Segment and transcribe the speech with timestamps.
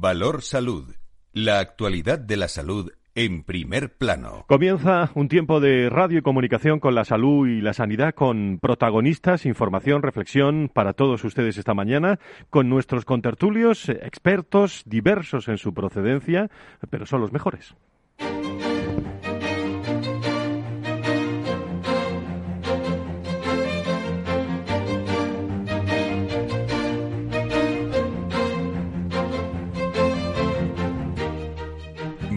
[0.00, 0.94] Valor Salud.
[1.32, 4.44] La actualidad de la salud en primer plano.
[4.46, 9.46] Comienza un tiempo de radio y comunicación con la salud y la sanidad, con protagonistas,
[9.46, 12.18] información, reflexión para todos ustedes esta mañana,
[12.50, 16.50] con nuestros contertulios, expertos diversos en su procedencia,
[16.90, 17.74] pero son los mejores.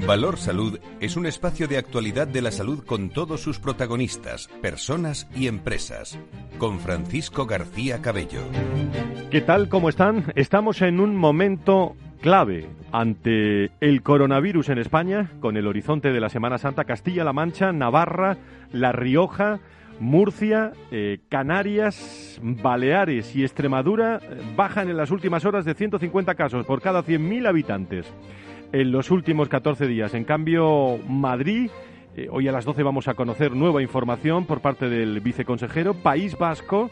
[0.09, 5.29] Valor Salud es un espacio de actualidad de la salud con todos sus protagonistas, personas
[5.35, 6.17] y empresas.
[6.57, 8.41] Con Francisco García Cabello.
[9.29, 9.69] ¿Qué tal?
[9.69, 10.33] ¿Cómo están?
[10.33, 16.29] Estamos en un momento clave ante el coronavirus en España, con el horizonte de la
[16.29, 18.39] Semana Santa, Castilla-La Mancha, Navarra,
[18.71, 19.59] La Rioja,
[19.99, 26.65] Murcia, eh, Canarias, Baleares y Extremadura eh, bajan en las últimas horas de 150 casos
[26.65, 28.11] por cada 100.000 habitantes
[28.71, 30.13] en los últimos 14 días.
[30.13, 31.69] En cambio, Madrid,
[32.15, 36.37] eh, hoy a las 12 vamos a conocer nueva información por parte del viceconsejero, País
[36.37, 36.89] Vasco,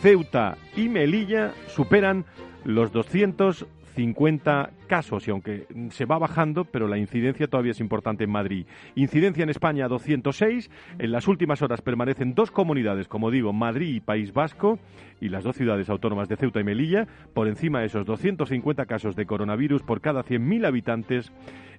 [0.00, 2.24] Ceuta y Melilla superan
[2.64, 3.66] los 200
[3.98, 8.64] 50 casos y aunque se va bajando, pero la incidencia todavía es importante en Madrid.
[8.94, 10.70] Incidencia en España 206.
[11.00, 14.78] En las últimas horas permanecen dos comunidades, como digo, Madrid y País Vasco,
[15.20, 19.16] y las dos ciudades autónomas de Ceuta y Melilla, por encima de esos 250 casos
[19.16, 21.32] de coronavirus por cada 100.000 habitantes.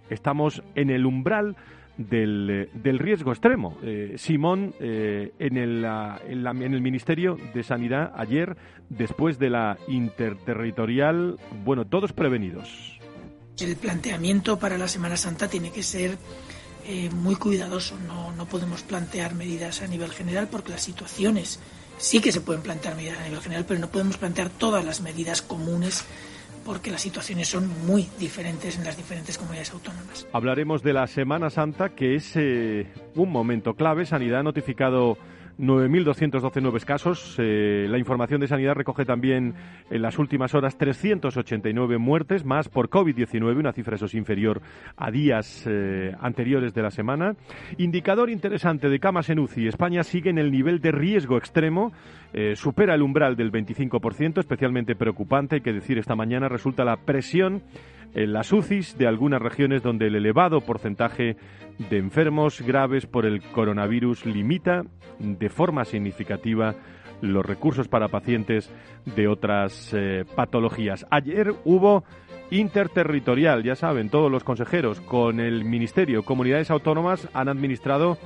[0.09, 1.55] Estamos en el umbral
[1.99, 3.77] del, del riesgo extremo.
[3.83, 8.55] Eh, Simón, eh, en, el, en, el Ministerio de Sanidad ayer,
[8.87, 12.99] después de la interterritorial, bueno, todos prevenidos.
[13.59, 16.17] El planteamiento para la Semana Santa tiene que ser
[16.85, 17.97] eh, muy cuidadoso.
[18.07, 21.59] No, no podemos plantear medidas a nivel general porque las situaciones
[21.97, 25.01] sí que se pueden plantear medidas a nivel general, pero no podemos plantear todas las
[25.01, 26.05] medidas comunes
[26.69, 30.27] porque las situaciones son muy diferentes en las diferentes comunidades autónomas.
[30.31, 34.05] Hablaremos de la Semana Santa, que es eh, un momento clave.
[34.05, 35.17] Sanidad ha notificado
[35.59, 37.35] 9.212 nuevos casos.
[37.37, 39.53] Eh, la información de sanidad recoge también
[39.89, 44.61] en las últimas horas 389 muertes, más por COVID-19, una cifra eso es inferior
[44.95, 47.35] a días eh, anteriores de la semana.
[47.77, 49.67] Indicador interesante de camas en UCI.
[49.67, 51.91] España sigue en el nivel de riesgo extremo,
[52.31, 56.95] eh, supera el umbral del 25%, especialmente preocupante, hay que decir, esta mañana resulta la
[56.95, 57.63] presión
[58.13, 61.37] en las UCIs de algunas regiones donde el elevado porcentaje
[61.89, 64.83] de enfermos graves por el coronavirus limita
[65.19, 66.75] de forma significativa
[67.21, 68.71] los recursos para pacientes
[69.15, 71.05] de otras eh, patologías.
[71.09, 72.03] Ayer hubo
[72.51, 78.17] interterritorial, ya saben, todos los consejeros con el Ministerio, comunidades autónomas han administrado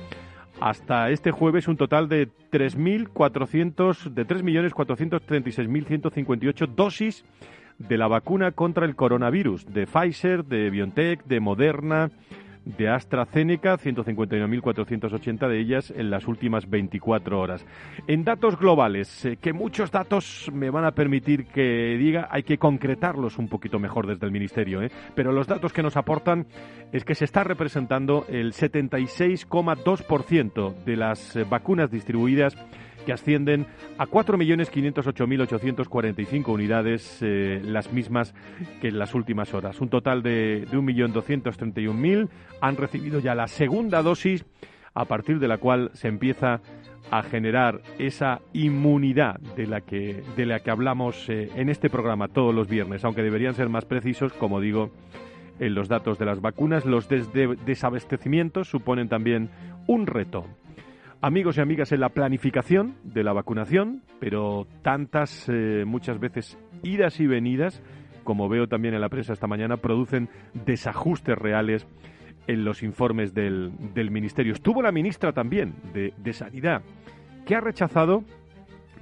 [0.60, 7.24] hasta este jueves un total de 3.400 de 3.436.158 dosis
[7.78, 12.10] de la vacuna contra el coronavirus de Pfizer, de BioNTech, de Moderna,
[12.64, 17.64] de AstraZeneca, 159.480 de ellas en las últimas 24 horas.
[18.06, 22.58] En datos globales, eh, que muchos datos me van a permitir que diga, hay que
[22.58, 24.90] concretarlos un poquito mejor desde el Ministerio, ¿eh?
[25.14, 26.46] pero los datos que nos aportan
[26.92, 32.56] es que se está representando el 76,2% de las eh, vacunas distribuidas
[33.04, 33.66] que ascienden
[33.98, 38.34] a 4.508.845 unidades, eh, las mismas
[38.80, 39.80] que en las últimas horas.
[39.80, 42.28] Un total de, de 1.231.000
[42.60, 44.44] han recibido ya la segunda dosis,
[44.94, 46.60] a partir de la cual se empieza
[47.10, 52.28] a generar esa inmunidad de la que, de la que hablamos eh, en este programa
[52.28, 54.90] todos los viernes, aunque deberían ser más precisos, como digo,
[55.58, 56.84] en los datos de las vacunas.
[56.84, 59.50] Los desabastecimientos suponen también
[59.86, 60.46] un reto
[61.20, 67.20] amigos y amigas en la planificación de la vacunación, pero tantas, eh, muchas veces, idas
[67.20, 67.82] y venidas,
[68.24, 71.86] como veo también en la prensa esta mañana, producen desajustes reales
[72.46, 73.72] en los informes del,
[74.10, 74.52] Ministerio.
[74.52, 76.82] Estuvo la ministra también de, Sanidad,
[77.46, 78.24] que ha rechazado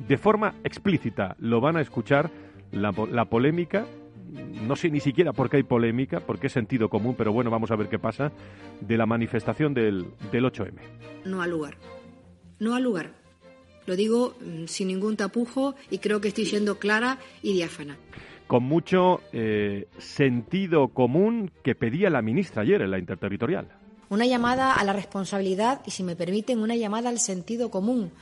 [0.06, 2.30] de forma explícita, lo van a escuchar,
[2.70, 2.92] la,
[3.24, 3.84] polémica
[4.66, 7.70] no sé ni siquiera por qué hay polémica, por qué sentido común, pero bueno, vamos
[7.70, 8.32] a ver qué pasa,
[8.80, 10.72] de la manifestación del, del 8M.
[11.26, 11.76] No ha lugar
[12.58, 13.22] no al lugar.
[13.86, 17.96] Lo digo mm, sin ningún tapujo y creo que estoy siendo clara y diáfana.
[18.46, 23.68] Con mucho eh, sentido común que pedía la ministra ayer en la interterritorial.
[24.10, 28.12] Una llamada a la responsabilidad y, si me permiten, una llamada al sentido común.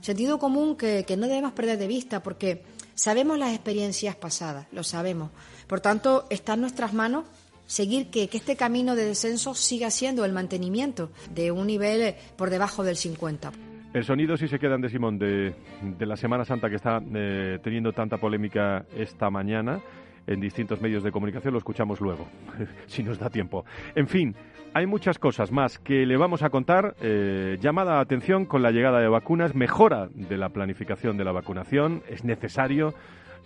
[0.00, 2.62] Sentido común que, que no debemos perder de vista porque
[2.94, 5.30] sabemos las experiencias pasadas, lo sabemos.
[5.66, 7.24] Por tanto, está en nuestras manos
[7.66, 12.50] seguir que, que, este camino de descenso siga siendo el mantenimiento de un nivel por
[12.50, 13.52] debajo del 50.
[13.92, 15.52] El sonido sí se quedan de Simón de,
[15.98, 19.80] la Semana Santa que está eh, teniendo tanta polémica esta mañana.
[20.26, 22.28] en distintos medios de comunicación, lo escuchamos luego,
[22.86, 23.64] si nos da tiempo.
[23.96, 24.36] En fin,
[24.74, 26.94] hay muchas cosas más que le vamos a contar.
[27.00, 31.32] Eh, llamada a atención con la llegada de vacunas, mejora de la planificación de la
[31.32, 32.94] vacunación, es necesario.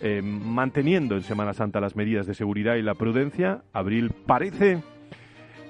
[0.00, 4.82] Eh, manteniendo en Semana Santa las medidas de seguridad y la prudencia, abril parece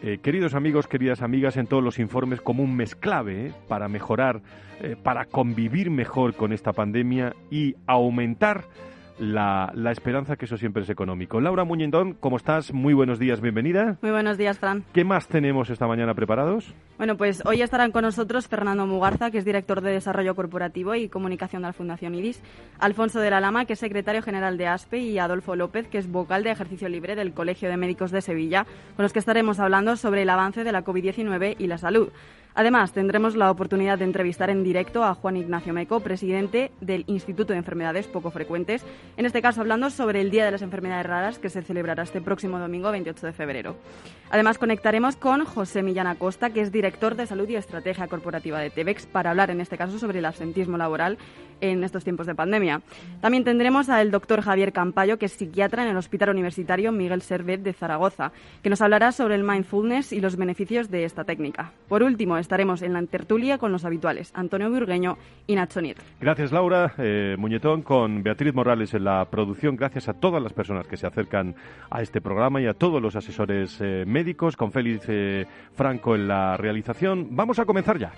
[0.07, 4.43] eh, queridos amigos, queridas amigas, en todos los informes como un mes clave para mejorar,
[5.03, 8.65] para convivir mejor con esta pandemia y aumentar
[9.19, 11.41] la, la, esperanza que eso siempre es económico.
[11.41, 12.73] Laura Muñendón, ¿cómo estás?
[12.73, 13.97] Muy buenos días, bienvenida.
[14.03, 14.85] Muy buenos días, Fran.
[14.93, 16.75] ¿Qué más tenemos esta mañana preparados?
[16.97, 21.09] Bueno, pues hoy estarán con nosotros Fernando Mugarza, que es director de Desarrollo Corporativo y
[21.09, 22.43] Comunicación de la Fundación IRIS,
[22.79, 26.11] Alfonso de la Lama, que es secretario general de ASPE, y Adolfo López, que es
[26.11, 28.67] vocal de ejercicio libre del Colegio de Médicos de Sevilla,
[28.97, 32.11] con los que estaremos hablando sobre el avance de la COVID-19 y la salud.
[32.57, 37.53] Además, tendremos la oportunidad de entrevistar en directo a Juan Ignacio Meco, presidente del Instituto
[37.53, 38.85] de Enfermedades Poco Frecuentes,
[39.17, 42.21] en este caso hablando sobre el Día de las Enfermedades Raras que se celebrará este
[42.21, 43.77] próximo domingo 28 de febrero.
[44.31, 48.71] Además, conectaremos con José Millán Acosta, que es director de Salud y Estrategia Corporativa de
[48.71, 51.19] TEVEX, para hablar en este caso sobre el absentismo laboral
[51.61, 52.83] en estos tiempos de pandemia.
[53.21, 57.63] También tendremos al doctor Javier Campayo, que es psiquiatra en el Hospital Universitario Miguel Servet
[57.63, 61.73] de Zaragoza, que nos hablará sobre el mindfulness y los beneficios de esta técnica.
[61.89, 66.03] Por último, estaremos en la tertulia con los habituales, Antonio Burgueño y Nacho Nieto.
[66.21, 66.95] Gracias, Laura.
[66.99, 69.77] Eh, Muñetón con Beatriz Morales en la producción.
[69.77, 71.57] Gracias a todas las personas que se acercan
[71.91, 76.29] a este programa y a todos los asesores eh, médicos, con Félix eh, Franco en
[76.29, 77.29] la realización.
[77.31, 78.13] Vamos a comenzar ya.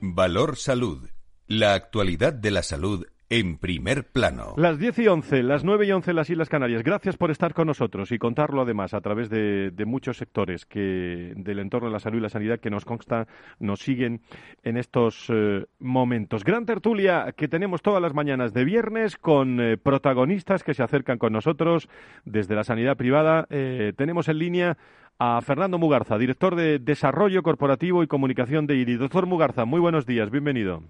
[0.00, 1.08] Valor Salud.
[1.46, 4.54] La actualidad de la salud en primer plano.
[4.56, 6.82] Las 10 y 11, las 9 y 11 en las Islas Canarias.
[6.82, 11.60] Gracias por estar con nosotros y contarlo además a través de, muchos sectores que del
[11.60, 13.28] entorno de la salud y la sanidad que nos consta,
[13.60, 14.20] nos siguen
[14.64, 16.42] en estos eh, momentos.
[16.42, 21.18] Gran tertulia que tenemos todas las mañanas de viernes con eh, protagonistas que se acercan
[21.18, 21.88] con nosotros
[22.24, 23.46] desde la sanidad privada.
[23.48, 24.76] Eh, tenemos en línea
[25.20, 28.96] a Fernando Mugarza, director de Desarrollo Corporativo y Comunicación de IRI.
[28.96, 30.82] Doctor Mugarza, muy buenos días, bienvenido.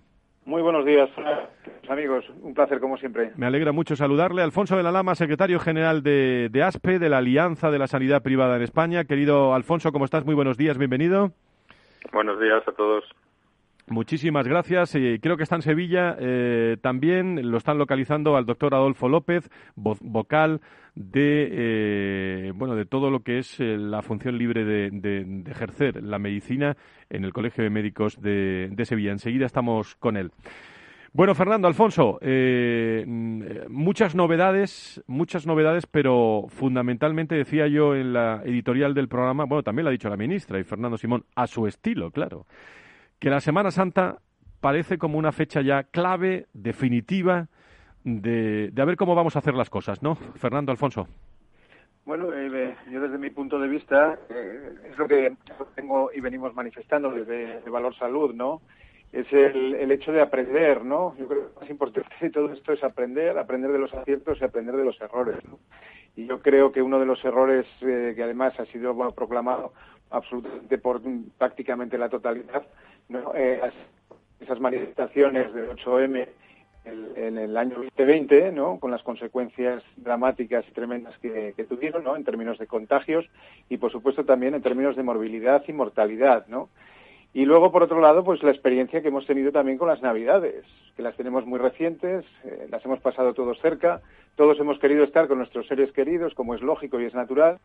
[0.51, 1.09] Muy buenos días,
[1.89, 2.25] amigos.
[2.43, 3.31] Un placer, como siempre.
[3.37, 4.43] Me alegra mucho saludarle.
[4.43, 8.21] Alfonso de la Lama, secretario general de, de, ASPE, de la Alianza de la Sanidad
[8.21, 9.05] Privada en España.
[9.05, 10.25] Querido Alfonso, ¿cómo estás?
[10.25, 11.31] Muy buenos días, bienvenido.
[12.13, 13.05] Buenos días a todos.
[13.91, 14.95] Muchísimas gracias.
[14.95, 16.17] Eh, creo que está en Sevilla.
[16.19, 20.61] Eh, también lo están localizando al doctor Adolfo López, vocal
[20.95, 21.49] de
[22.49, 26.77] eh, bueno de todo lo que es eh, la función libre de, ejercer la medicina
[27.09, 29.13] en el Colegio de Médicos de, Sevilla.
[29.13, 30.31] Enseguida estamos con él.
[31.13, 33.05] Bueno, Fernando, Alfonso, eh,
[33.69, 39.85] muchas novedades, muchas novedades, pero fundamentalmente decía yo en la editorial del programa, bueno, también
[39.85, 42.47] lo ha dicho la ministra y Fernando Simón, a su estilo, claro,
[43.21, 44.19] que la Semana Santa
[44.61, 47.49] parece como una fecha ya clave, definitiva,
[48.03, 50.17] de, de a ver cómo vamos a hacer las cosas, ¿no?
[50.17, 51.07] Fernando Alfonso.
[52.07, 55.37] Bueno, eh, yo desde mi punto de vista eh, es lo que
[55.77, 58.63] tengo y venimos manifestando desde Valor Salud, ¿no?
[59.13, 61.15] Es el, el, hecho de aprender, ¿no?
[61.19, 64.41] Yo creo que lo más importante de todo esto es aprender, aprender de los aciertos
[64.41, 65.59] y aprender de los errores, ¿no?
[66.17, 69.73] Y yo creo que uno de los errores eh, que además ha sido bueno, proclamado
[70.11, 71.01] absolutamente por
[71.39, 72.65] prácticamente la totalidad,
[73.11, 73.33] ¿no?
[73.35, 73.61] Eh,
[74.41, 76.27] esas manifestaciones del 8M
[76.85, 78.79] en el año 2020, ¿no?
[78.81, 82.17] con las consecuencias dramáticas y tremendas que, tuvieron, ¿no?
[82.17, 83.27] en términos de contagios
[83.69, 86.47] y, por supuesto, también en términos de morbilidad y mortalidad.
[86.47, 86.71] ¿no?
[87.35, 90.65] Y luego, por otro lado, pues la experiencia que hemos tenido también con las Navidades,
[90.97, 94.01] que las tenemos muy recientes, eh, las hemos pasado todos cerca,
[94.37, 97.59] todos hemos querido estar con nuestros seres queridos, como es lógico y es natural,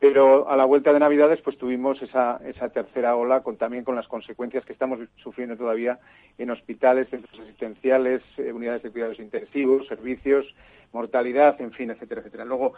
[0.00, 3.96] pero a la vuelta de Navidades pues tuvimos esa, esa tercera ola con, también con
[3.96, 5.98] las consecuencias que estamos sufriendo todavía
[6.38, 10.46] en hospitales, centros asistenciales, eh, unidades de cuidados intensivos, servicios,
[10.92, 12.44] mortalidad, en fin, etcétera, etcétera.
[12.44, 12.74] Luego,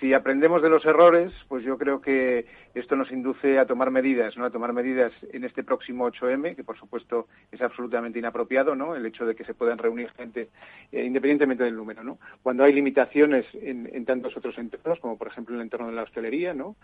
[0.00, 4.36] si aprendemos de los errores, pues yo creo que esto nos induce a tomar medidas,
[4.36, 4.44] ¿no?
[4.44, 8.96] A tomar medidas en este próximo 8M, que por supuesto es absolutamente inapropiado, ¿no?
[8.96, 10.48] El hecho de que se puedan reunir gente
[10.92, 12.18] eh, independientemente del número, ¿no?
[12.42, 16.02] Cuando hay limitaciones en, tantos otros entornos, como por ejemplo en el entorno de la
[16.02, 16.76] hostelería, ¿no?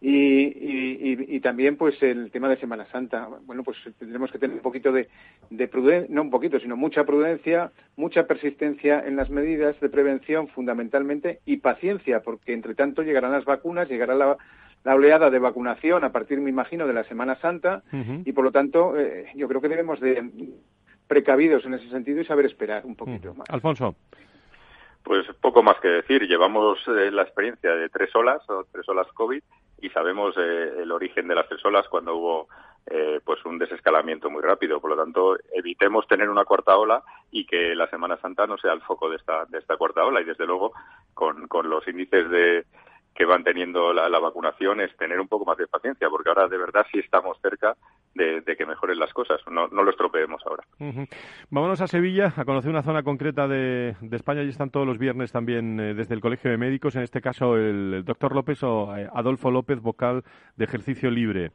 [0.00, 3.28] y, también, pues, el tema de Semana Santa.
[3.44, 5.08] Bueno, pues tendremos que tener un poquito de,
[5.50, 10.15] de prudencia, no un poquito, sino mucha prudencia, mucha persistencia en las medidas de prevención
[10.48, 14.36] fundamentalmente y paciencia, porque entre tanto llegarán las vacunas, llegará la,
[14.84, 17.82] oleada de vacunación a partir, me imagino, de la Semana Santa
[18.24, 20.22] y por lo tanto eh, yo creo que debemos de
[21.06, 23.48] precavidos en ese sentido y saber esperar un poquito más.
[23.50, 23.96] Alfonso.
[25.02, 26.26] Pues poco más que decir.
[26.26, 29.40] Llevamos eh, la experiencia de tres olas, o tres olas COVID,
[29.80, 32.48] y sabemos eh, el origen de las tres olas cuando hubo
[32.86, 34.80] eh, pues un desescalamiento muy rápido.
[34.80, 38.72] Por lo tanto, evitemos tener una cuarta ola y que la Semana Santa no sea
[38.72, 40.20] el foco de esta, de esta cuarta ola.
[40.20, 40.72] Y desde luego,
[41.14, 42.64] con, con los índices de,
[43.16, 46.58] que van teniendo la, vacunación es tener un poco más de paciencia, porque ahora de
[46.58, 47.74] verdad sí estamos cerca
[48.14, 50.64] de, que mejoren las cososas, no, no lo estropeemos ahora.
[51.50, 54.42] Vámonos a Sevilla a conocer una zona concreta de, España.
[54.42, 57.56] y están todos los viernes también eh, desde el Colegio de Médicos, en este caso
[57.56, 60.22] el, doctor López o eh, Adolfo López, vocal
[60.56, 61.52] de ejercicio libre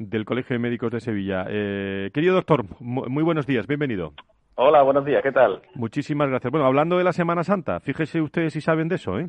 [0.00, 1.44] del Colegio de Médicos de Sevilla.
[1.48, 4.14] Eh, querido doctor, muy buenos días, bienvenido.
[4.54, 5.60] Hola, buenos días, ¿qué tal?
[5.74, 6.50] Muchísimas gracias.
[6.50, 9.28] Bueno, hablando de la Semana Santa, fíjese ustedes si saben de eso, ¿eh?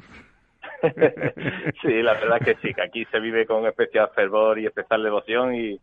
[1.82, 5.54] sí, la verdad que sí, que aquí se vive con especial fervor y especial devoción
[5.56, 5.80] y,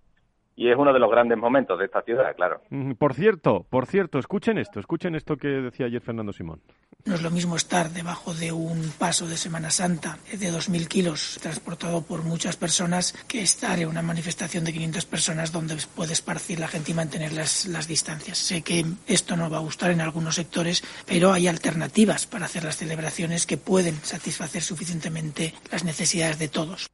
[0.58, 2.60] y es uno de los grandes momentos de esta ciudad, claro.
[2.98, 6.60] Por cierto, por cierto, escuchen esto, escuchen esto que decía ayer Fernando Simón.
[7.04, 11.38] No es lo mismo estar debajo de un paso de Semana Santa de 2.000 kilos
[11.40, 16.58] transportado por muchas personas que estar en una manifestación de 500 personas donde puede esparcir
[16.58, 18.36] la gente y mantener las, las distancias.
[18.36, 22.64] Sé que esto no va a gustar en algunos sectores, pero hay alternativas para hacer
[22.64, 26.90] las celebraciones que pueden satisfacer suficientemente las necesidades de todos.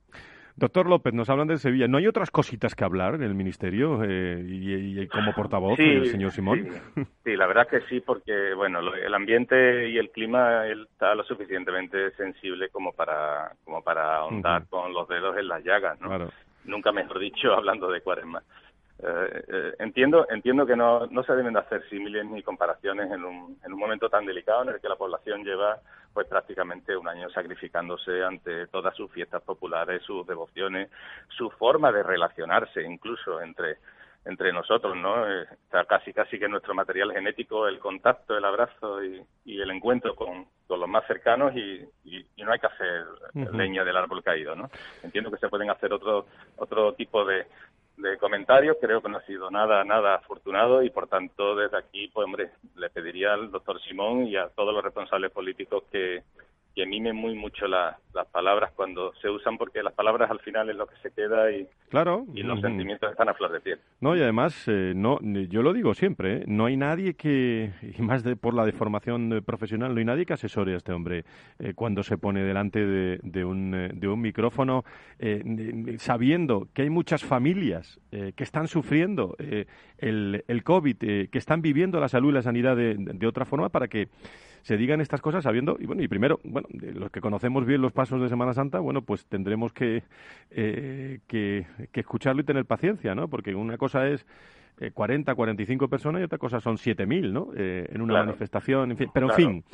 [0.57, 1.89] Doctor López, nos hablan de Sevilla.
[1.89, 6.31] ¿No hay otras cositas que hablar en el Ministerio eh, y, como portavoz del señor
[6.31, 6.69] Simón?
[7.25, 12.13] Sí, la verdad que sí, porque bueno, el ambiente y el clima está lo suficientemente
[12.13, 16.29] sensible como para como para ahondar con los dedos en las llagas, ¿no?
[16.65, 18.43] Nunca mejor dicho, hablando de cuaresma.
[19.03, 23.25] Eh, eh, entiendo entiendo que no, no se deben de hacer símiles ni comparaciones en
[23.25, 25.81] un, en un momento tan delicado en el que la población lleva
[26.15, 30.89] pues prácticamente un año sacrificándose ante todas sus fiestas populares, sus devociones,
[31.37, 33.79] su forma de relacionarse incluso entre
[34.27, 35.29] entre nosotros, ¿no?
[35.29, 40.15] Eh, está casi casi que nuestro material genético, el contacto, el abrazo y, el encuentro
[40.15, 41.87] con, los más cercanos y,
[42.43, 43.05] no hay que hacer
[43.53, 44.71] leña del árbol caído, ¿no?
[45.03, 47.47] Entiendo que se pueden hacer otro otro tipo de,
[47.97, 52.09] de comentarios, creo que no ha sido nada, nada afortunado y por tanto desde aquí,
[52.09, 56.23] pues hombre, le pediría al doctor Simón y a todos los responsables políticos que,
[56.75, 57.97] que mimen muy mucho las
[58.33, 61.69] palabras cuando se usan porque las palabras al final es lo que se queda y,
[61.89, 62.27] claro.
[62.35, 63.79] y los sentimientos están a flor de piel.
[64.01, 66.45] No, y además, eh, no, yo lo digo siempre, ¿eh?
[66.47, 70.33] no hay nadie que, y más de, por la deformación profesional, no hay nadie que
[70.33, 71.25] asesore a este hombre
[71.61, 74.85] eh, cuando se pone delante de, de, un, de un micrófono,
[75.99, 79.37] sabiendo que hay muchas familias que están sufriendo
[79.99, 83.69] el, el COVID, que están viviendo la salud y la sanidad de, de otra forma
[83.69, 84.09] para que
[84.65, 87.83] se digan estas cosas sabiendo, y bueno, y primero, bueno, de los que conocemos bien
[87.83, 90.03] los pasos de Semana Santa, bueno, pues tendremos que,
[90.51, 93.29] eh, que, escucharlo y tener paciencia, ¿no?
[93.29, 94.27] Porque una cosa es
[94.81, 97.49] eh, 40, 45 personas y otra cosa son 7.000, ¿no?
[97.55, 99.65] Eh, en una manifestación, en fin, pero en fin.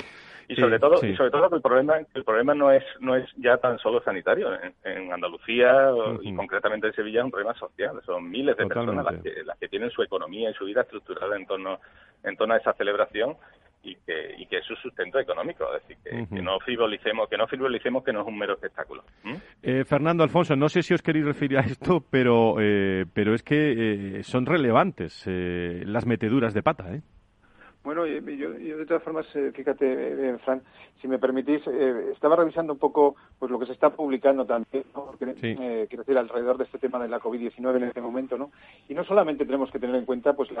[0.49, 3.29] Y sobre todo, y sobre todo que el problema, el problema no es no es
[3.37, 4.49] ya tan solo sanitario.
[4.83, 5.89] En, Andalucía
[6.21, 8.01] y concretamente en Sevilla es un problema social.
[8.05, 11.37] Son miles de personas las que, las que tienen su economía y su vida estructurada
[11.37, 11.79] en torno
[12.23, 13.37] en torno a esa celebración
[13.83, 17.47] y que, y que es su sustento económico, es decir, que, no frivolicemos, que no
[17.47, 19.03] frivolicemos que no es un mero espectáculo.
[19.63, 23.43] Eh, Fernando Alfonso, no sé si os queréis referir a esto, pero, eh, pero es
[23.43, 27.01] que eh, son relevantes las meteduras de pata, ¿eh?
[27.83, 30.61] Bueno, yo, yo, de todas formas, eh, fíjate, eh, Fran,
[31.01, 34.83] si me permitís, eh, estaba revisando un poco pues lo que se está publicando también,
[35.17, 38.51] quiero decir, alrededor de este tema de la COVID-19 en este momento, ¿no?
[38.87, 40.51] Y no solamente tenemos que tener en cuenta pues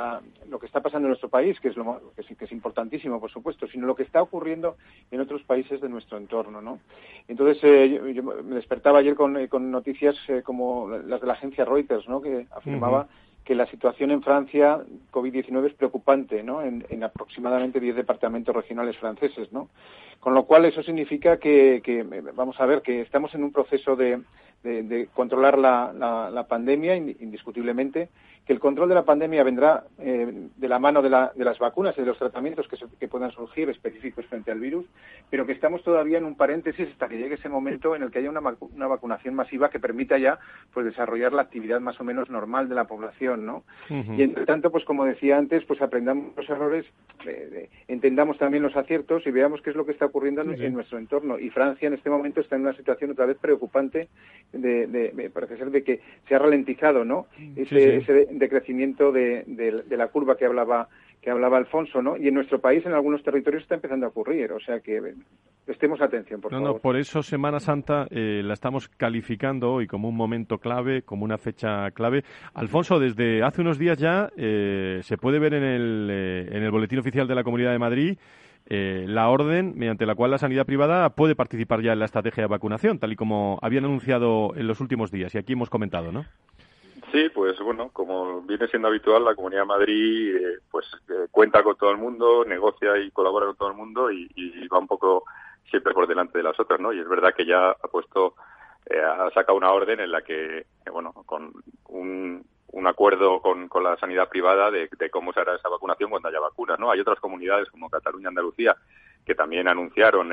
[0.49, 3.29] lo que está pasando en nuestro país, que es lo que, que es importantísimo, por
[3.29, 4.77] supuesto, sino lo que está ocurriendo
[5.11, 6.79] en otros países de nuestro entorno, ¿no?
[7.27, 7.61] Entonces,
[8.15, 12.19] yo, me despertaba ayer con, con noticias como las de la agencia Reuters, ¿no?
[12.19, 13.07] Que afirmaba
[13.43, 14.79] que la situación en Francia,
[15.11, 16.61] COVID-19, es preocupante, ¿no?
[16.61, 19.69] En, aproximadamente 10 departamentos regionales franceses, ¿no?
[20.19, 22.05] Con lo cual, eso significa que,
[22.35, 24.21] vamos a ver, que estamos en un proceso de,
[25.15, 25.91] controlar la,
[26.31, 28.09] la, pandemia, indiscutiblemente,
[28.45, 32.01] que el control de la pandemia vendrá eh, de la mano de, las vacunas y
[32.01, 34.85] de los tratamientos que, puedan surgir específicos frente al virus,
[35.29, 38.19] pero que estamos todavía en un paréntesis hasta que llegue ese momento en el que
[38.19, 40.39] haya una, vacunación masiva que permita ya
[40.73, 43.63] pues desarrollar la actividad más o menos normal de la población, ¿no?
[43.89, 46.85] Y entre tanto, pues como decía antes, pues aprendamos los errores,
[47.27, 50.97] eh, entendamos también los aciertos y veamos qué es lo que está ocurriendo en, nuestro
[50.97, 51.37] entorno.
[51.37, 54.07] Y Francia en este momento está en una situación otra vez preocupante
[54.53, 57.27] de, de, parece ser de que se ha ralentizado, ¿no?
[57.55, 60.89] Ese, de crecimiento de, de, la curva que hablaba
[61.21, 62.17] que hablaba Alfonso, ¿no?
[62.17, 64.51] Y en nuestro país, en algunos territorios, está empezando a ocurrir.
[64.53, 64.99] O sea que
[65.65, 66.73] prestemos atención, por no, favor.
[66.73, 71.23] No, por eso Semana Santa eh, la estamos calificando hoy como un momento clave, como
[71.23, 72.23] una fecha clave.
[72.55, 76.71] Alfonso, desde hace unos días ya eh, se puede ver en el, eh, en el
[76.71, 78.17] Boletín Oficial de la Comunidad de Madrid
[78.63, 82.47] la orden mediante la cual la sanidad privada puede participar ya en la estrategia de
[82.47, 85.35] vacunación, tal y como habían anunciado en los últimos días.
[85.35, 86.23] Y aquí hemos comentado, ¿no?
[87.11, 91.61] Sí, pues bueno, como viene siendo habitual, la Comunidad de Madrid eh, pues eh, cuenta
[91.61, 94.29] con todo el mundo, negocia y colabora con todo el mundo y,
[94.67, 95.25] va un poco
[95.69, 96.93] siempre por delante de las otras, ¿no?
[96.93, 98.35] Y es verdad que ya ha puesto,
[98.85, 101.51] eh, ha sacado una orden en la que, bueno, con
[101.89, 106.29] un, un acuerdo con, con la sanidad privada de, cómo se hará esa vacunación cuando
[106.29, 106.91] haya vacunas, ¿no?
[106.91, 108.75] Hay otras comunidades como Cataluña, Andalucía,
[109.25, 110.29] que también anunciaron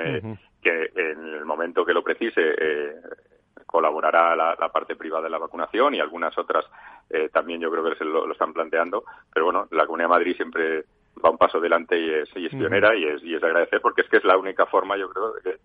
[0.63, 2.95] que en el momento que lo precise eh,
[3.67, 6.65] colaborará la, parte privada de la vacunación y algunas otras
[7.11, 9.05] eh, también yo creo que se lo, están planteando.
[9.33, 10.85] Pero bueno, la Comunidad de Madrid siempre
[11.25, 14.19] va un paso delante y es, pionera y es, y es agradecer porque es que
[14.19, 15.57] es la única forma, yo creo, de que,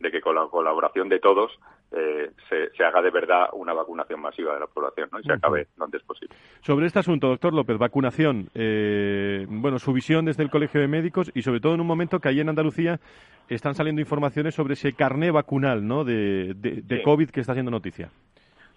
[0.00, 1.58] de que con la colaboración de todos
[1.92, 5.18] eh, se, haga de verdad una vacunación masiva de la población ¿no?
[5.18, 6.36] y se acabe lo antes posible.
[6.60, 11.32] Sobre este asunto, doctor López, vacunación, eh, bueno, su visión desde el Colegio de Médicos
[11.34, 13.00] y sobre todo en un momento que allí en Andalucía
[13.48, 16.04] están saliendo informaciones sobre ese carné vacunal ¿no?
[16.04, 18.10] de, de, COVID que está haciendo noticia.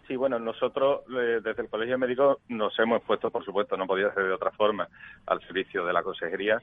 [0.07, 3.85] Sí, bueno, nosotros eh, desde el Colegio de Médicos nos hemos puesto, por supuesto, no
[3.85, 4.87] podía ser de otra forma,
[5.27, 6.61] al servicio de la consejería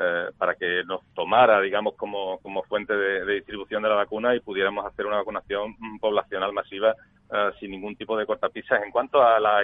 [0.00, 4.40] eh, para que nos tomara, digamos, como, como fuente de, distribución de la vacuna y
[4.40, 6.94] pudiéramos hacer una vacunación poblacional masiva
[7.32, 9.60] eh, sin ningún tipo de cortapisas en cuanto a la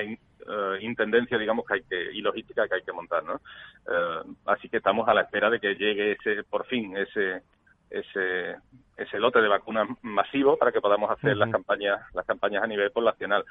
[0.80, 3.40] intendencia, digamos, que hay que, y logística que hay que montar, ¿no?
[4.46, 7.42] así que estamos a la espera de que llegue ese, por fin, ese,
[7.90, 8.56] ese,
[8.96, 12.90] ese lote de vacunas masivo para que podamos hacer las campañas las campañas a nivel
[12.90, 13.44] poblacional.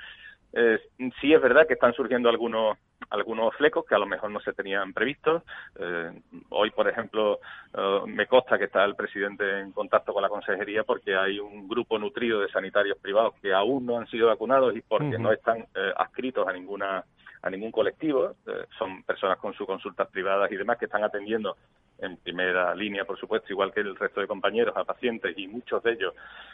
[0.54, 0.80] Eh,
[1.22, 2.78] sí es verdad que están surgiendo algunos
[3.10, 5.44] algunos flecos que a lo mejor no se tenían previstos.
[5.80, 6.12] Eh,
[6.50, 7.40] hoy, por ejemplo,
[7.74, 11.68] eh, me consta que está el presidente en contacto con la consejería porque hay un
[11.68, 15.60] grupo nutrido de sanitarios privados que aún no han sido vacunados y porque no están
[15.60, 17.04] eh, adscritos a ninguna
[17.48, 18.36] a ningún colectivo.
[18.78, 21.56] son personas con sus consultas privadas y demás que están atendiendo
[22.00, 25.82] en primera línea, por supuesto, igual que el resto de compañeros, a pacientes y muchos
[25.84, 26.14] de ellos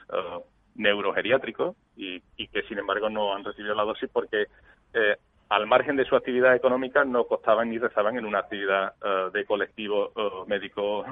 [0.10, 0.42] uh,
[0.76, 4.48] neurogeriátricos y, que, sin embargo, no han recibido la dosis porque
[4.94, 5.16] eh,
[5.50, 9.46] al margen de su actividad económica no costaban ni rezaban en una actividad uh, de
[9.46, 11.06] colectivo uh, médico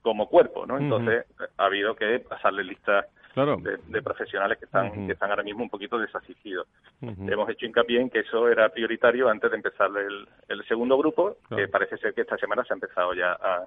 [0.00, 0.78] como cuerpo, ¿no?
[0.78, 1.26] Entonces
[1.58, 3.04] ha habido que pasarle listas
[3.34, 6.66] de, profesionales que están, que están ahora mismo un poquito desasistidos.
[7.00, 11.36] Hemos hecho hincapié en que eso era prioritario antes de empezar el, el segundo grupo,
[11.54, 13.66] que parece ser que esta semana se ha empezado ya a,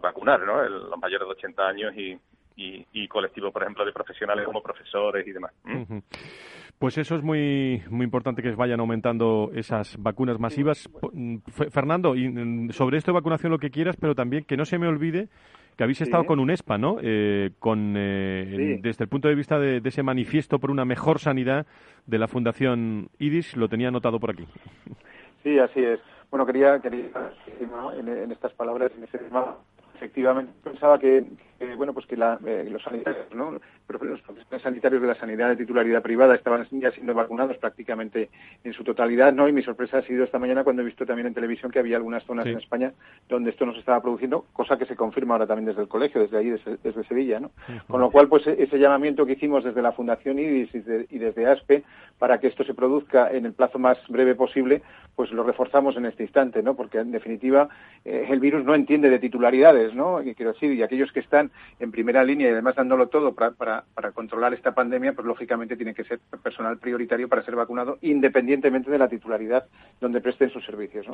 [0.00, 0.66] vacunar, ¿no?
[0.66, 2.18] los mayores de 80 años y,
[2.56, 5.52] y, colectivos, por ejemplo, de profesionales como profesores y demás.
[6.78, 10.88] Pues eso es muy, muy importante que vayan aumentando esas vacunas masivas.
[11.12, 11.38] Mm,
[11.70, 14.78] Fernando, y mm, sobre esto de vacunación lo que quieras, pero también que no se
[14.78, 15.28] me olvide
[15.78, 16.96] que habéis estado con UNESPA, ¿no?
[17.00, 21.66] Eh, con, eh, Desde el punto de vista de, ese manifiesto por una mejor sanidad
[22.04, 24.44] de la Fundación IDIS, lo tenía anotado por aquí.
[25.44, 26.00] Sí, así es.
[26.32, 27.06] Bueno, quería, quería
[27.96, 29.56] en, en estas palabras, en ese tema,
[29.94, 31.24] efectivamente pensaba que,
[31.76, 33.62] bueno pues que eh, los sanitarios no los
[34.20, 38.28] profesionales sanitarios de la sanidad de titularidad privada estaban ya siendo vacunados prácticamente
[38.64, 41.26] en su totalidad no y mi sorpresa ha sido esta mañana cuando he visto también
[41.26, 42.92] en televisión que había algunas zonas en España
[43.28, 46.20] donde esto no se estaba produciendo cosa que se confirma ahora también desde el colegio
[46.20, 47.50] desde ahí desde, Sevilla no
[47.88, 51.84] con lo cual pues ese llamamiento que hicimos desde la Fundación IDIS y, desde ASPE
[52.18, 54.82] para que esto se produzca en el plazo más breve posible
[55.16, 57.68] pues lo reforzamos en este instante no porque en definitiva
[58.04, 60.22] eh, el virus no entiende de titularidades ¿no?
[60.22, 61.47] Y quiero decir, y aquellos que están
[61.78, 65.76] en primera línea y además dándolo todo para, para, para controlar esta pandemia, pues lógicamente
[65.76, 69.66] tiene que ser personal prioritario para ser vacunado, independientemente de la titularidad
[70.00, 71.06] donde presten sus servicios.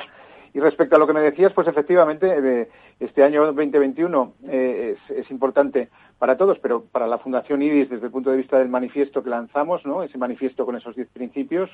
[0.53, 2.69] Y respecto a lo que me decías, pues efectivamente, eh,
[3.01, 8.13] este año 2021 eh, es importante para todos, pero para la Fundación IDIS, desde el
[8.13, 10.03] punto de vista del manifiesto que lanzamos, ¿no?
[10.03, 11.71] Ese manifiesto con esos diez principios,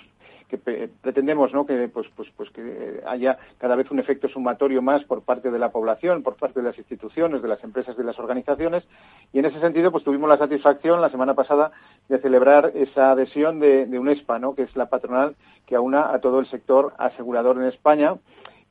[0.49, 1.65] que pretendemos, ¿no?
[1.67, 5.59] Que, pues, pues, pues que haya cada vez un efecto sumatorio más por parte de
[5.59, 8.85] la población, por parte de las instituciones, de las empresas, de las organizaciones,
[9.33, 11.71] y en ese sentido, pues tuvimos la satisfacción la semana pasada
[12.09, 14.55] de celebrar esa adhesión de, de UNESPA, ¿no?
[14.55, 18.17] Que es la patronal que aúna a todo el sector asegurador en España.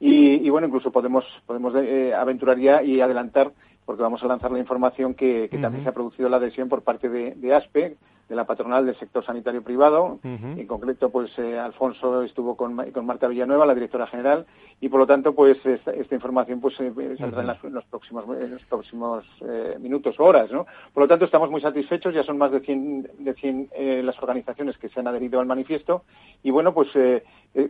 [0.02, 3.52] Y, bueno, incluso podemos, podemos eh, aventurar ya y adelantar
[3.90, 7.10] porque vamos a lanzar la información que, también se ha producido la adhesión por parte
[7.10, 7.98] de, ASPE,
[8.30, 10.20] de la patronal del sector sanitario privado.
[10.24, 14.46] En concreto, pues eh, Alfonso estuvo con, con, Marta Villanueva, la directora general,
[14.80, 18.64] y por lo tanto, pues esta, información pues eh, saldrá en, los próximos, en los
[18.66, 20.68] próximos eh, minutos o horas, ¿no?
[20.94, 22.14] Por lo tanto, estamos muy satisfechos.
[22.14, 23.70] Ya son más de 100, de 100
[24.06, 26.04] las organizaciones que se han adherido al manifiesto
[26.44, 26.90] y bueno, pues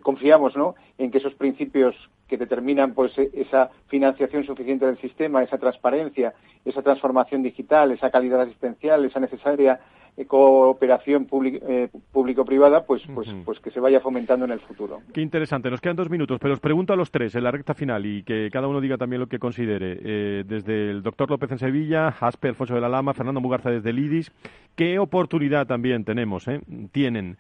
[0.01, 0.75] confiamos, ¿no?
[0.97, 1.95] En que esos principios
[2.27, 6.33] que determinan pues e, esa financiación suficiente del sistema, esa transparencia,
[6.65, 9.79] esa transformación digital, esa calidad asistencial, esa necesaria
[10.27, 14.99] cooperación público-privada, pues, pues, pues que se vaya fomentando en el futuro.
[15.13, 15.69] Qué interesante.
[15.69, 18.23] Nos quedan dos minutos, pero os pregunto a los tres en la recta final y
[18.23, 20.43] que cada uno diga también lo que considere.
[20.43, 23.99] desde el doctor López en Sevilla, Aspe Alfonso de la Lama, Fernando Mugarza desde el
[23.99, 24.31] IDIS,
[24.75, 26.45] ¿qué oportunidad también tenemos,
[26.91, 27.37] tienen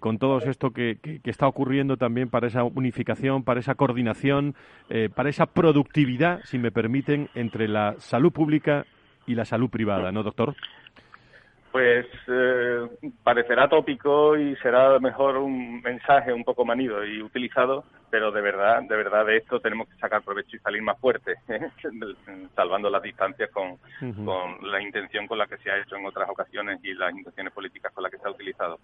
[0.00, 4.54] con todo esto que, está ocurriendo también para esa unificación, para esa coordinación,
[5.14, 8.86] para esa productividad, si me permiten, entre la salud pública
[9.26, 10.54] y la salud privada, ¿no, doctor?
[11.70, 12.88] Pues eh,
[13.22, 18.82] parecerá tópico y será mejor un mensaje un poco manido y utilizado, pero de verdad,
[18.82, 21.68] de verdad de esto tenemos que sacar provecho y salir más fuerte, ¿eh?
[22.56, 23.76] salvando las distancias con,
[24.24, 27.52] con la intención con la que se ha hecho en otras ocasiones y las intenciones
[27.52, 28.78] políticas con las que se ha utilizado.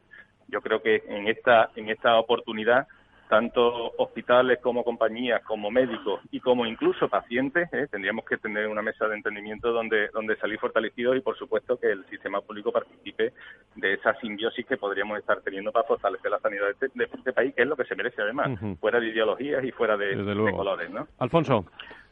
[0.49, 2.87] Yo creo que en esta en esta oportunidad
[3.29, 7.87] tanto hospitales como compañías, como médicos y como incluso pacientes, ¿eh?
[7.91, 11.91] tendríamos que tener una mesa de entendimiento donde, donde salir fortalecidos y, por supuesto, que
[11.91, 13.33] el sistema público participe
[13.77, 17.55] de esa simbiosis que podríamos estar teniendo para fortalecer la sanidad de este, este país,
[17.55, 20.15] que es lo que se merece, además, fuera de ideologías y fuera de,
[20.53, 20.91] colores.
[20.91, 21.09] ¿no?
[21.19, 21.65] Alfonso.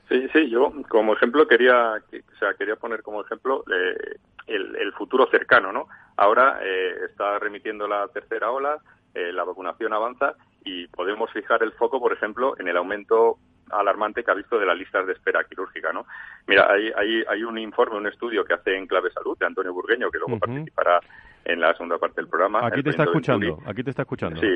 [0.08, 5.26] Sí, sí, yo como ejemplo quería, o sea, quería poner como ejemplo eh, el, futuro
[5.30, 5.88] cercano, ¿no?
[6.16, 8.78] Ahora eh, está remitiendo la tercera ola,
[9.14, 13.38] la vacunación avanza y podemos fijar el foco, por ejemplo, en el aumento
[13.70, 16.06] alarmante que ha visto de las listas de espera quirúrgica, ¿no?
[16.46, 19.72] Mira, hay, hay, hay un informe, un estudio que hace en Clave Salud de Antonio
[19.72, 21.00] Burgueño, que luego participará
[21.44, 22.66] en la segunda parte del programa.
[22.66, 24.40] Aquí te está escuchando, aquí te está escuchando.
[24.40, 24.54] Sí,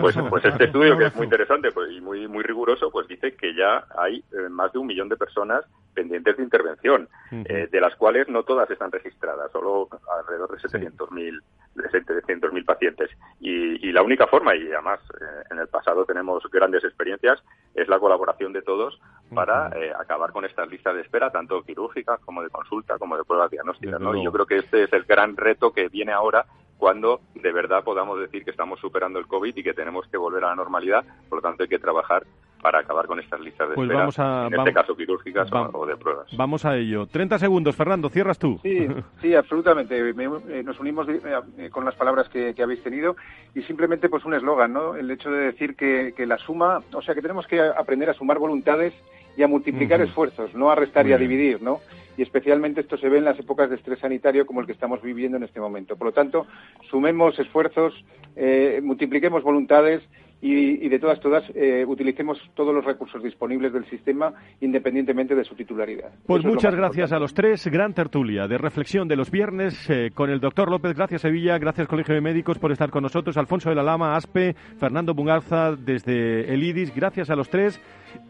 [0.00, 3.36] pues, pues este estudio que es muy interesante pues, y muy, muy riguroso, pues dice
[3.36, 7.80] que ya hay eh, más de un millón de personas pendientes de intervención, eh, de
[7.80, 11.40] las cuales no todas están registradas, solo alrededor de 700.000
[11.74, 13.10] de mil pacientes.
[13.40, 17.40] Y, la única forma, y además eh, en el pasado tenemos grandes experiencias,
[17.74, 19.00] es la colaboración de todos
[19.32, 23.24] para eh, acabar con estas listas de espera, tanto quirúrgicas como de consulta, como de
[23.24, 24.00] pruebas diagnósticas.
[24.00, 24.16] ¿no?
[24.16, 26.44] Y yo creo que este es el gran reto que viene ahora
[26.76, 30.44] cuando de verdad podamos decir que estamos superando el COVID y que tenemos que volver
[30.44, 31.04] a la normalidad.
[31.28, 32.24] Por lo tanto, hay que trabajar
[32.64, 35.84] para acabar con estas listas de pues espera, vamos a, en este caso quirúrgicas o
[35.84, 36.34] de pruebas.
[36.34, 37.06] Vamos a ello.
[37.06, 38.58] 30 segundos, Fernando, cierras tú.
[38.62, 38.88] Sí,
[39.20, 39.98] sí absolutamente.
[39.98, 43.16] Eh, nos unimos eh, con las palabras que, habéis tenido
[43.54, 44.96] y simplemente pues un eslogan, ¿no?
[44.96, 48.38] El hecho de decir que, la suma, o sea, que tenemos que aprender a sumar
[48.38, 48.94] voluntades
[49.36, 51.80] y a multiplicar esfuerzos, no a restar y a dividir, ¿no?
[52.16, 55.02] Y especialmente esto se ve en las épocas de estrés sanitario como el que estamos
[55.02, 55.96] viviendo en este momento.
[55.96, 56.46] Por lo tanto,
[56.88, 57.92] sumemos esfuerzos,
[58.36, 60.02] eh, multipliquemos voluntades
[60.46, 65.54] y, de todas, todas, eh, utilicemos todos los recursos disponibles del sistema independientemente de su
[65.54, 66.10] titularidad.
[66.26, 67.66] Pues muchas gracias a los tres.
[67.68, 70.94] Gran tertulia de reflexión de los viernes eh, con el doctor López.
[70.94, 71.56] Gracias, Sevilla.
[71.56, 73.38] Gracias, Colegio de Médicos, por estar con nosotros.
[73.38, 76.94] Alfonso de la Lama, Aspe, Fernando Bungarza desde el IDIS.
[76.94, 77.80] Gracias a los tres.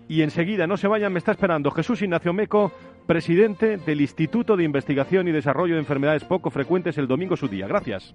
[0.09, 2.71] Y enseguida, no se vayan, me está esperando Jesús Ignacio Meco,
[3.09, 7.67] presidente del Instituto de Investigación y Desarrollo de Enfermedades Poco Frecuentes, el domingo su día.
[7.67, 8.15] Gracias.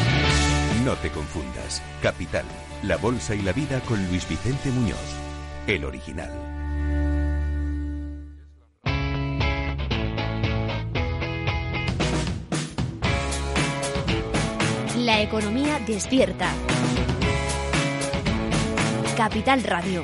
[0.85, 1.81] No te confundas.
[2.01, 2.45] Capital,
[2.81, 4.97] la bolsa y la vida con Luis Vicente Muñoz,
[5.67, 6.31] el original.
[14.97, 16.51] La economía despierta.
[19.15, 20.03] Capital Radio.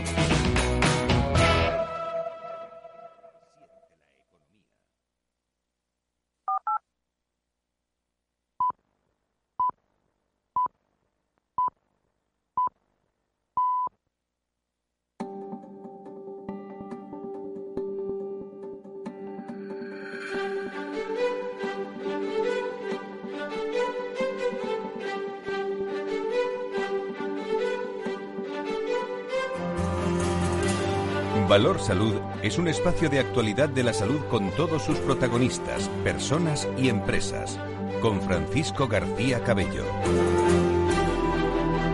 [31.58, 36.70] Valor Salud es un espacio de actualidad de la salud con todos sus protagonistas, personas
[36.78, 37.60] y empresas.
[38.00, 39.84] Con Francisco García Cabello.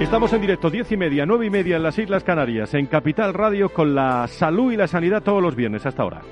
[0.02, 3.34] Estamos en directo, diez y media, nueve y media en las Islas Canarias, en Capital
[3.34, 6.23] Radio, con la salud y la sanidad todos los viernes hasta ahora.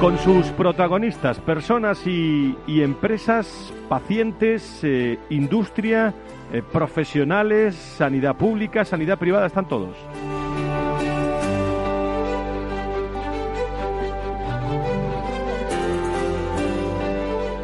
[0.00, 6.14] Con sus protagonistas, personas y, empresas, pacientes, eh, industria,
[6.50, 9.94] eh, profesionales, sanidad pública, sanidad privada, están todos.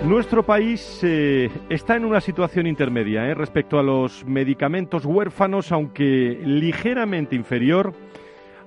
[0.09, 6.41] Nuestro país eh, está en una situación intermedia eh, respecto a los medicamentos huérfanos, aunque
[6.43, 7.93] ligeramente inferior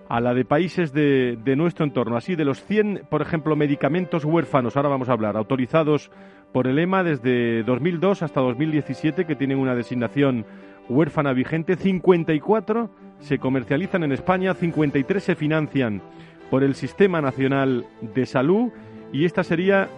[0.08, 2.16] a la de países de, nuestro entorno.
[2.16, 6.12] Así, de los 100, por ejemplo, medicamentos huérfanos, ahora vamos a hablar, autorizados
[6.54, 10.46] por el EMA desde 2002 hasta 2017, que tienen una designación
[10.90, 16.04] huérfana vigente, 54 se comercializan en España, 53 se financian
[16.52, 18.72] por el Sistema Nacional de Salud
[19.12, 19.90] y esta sería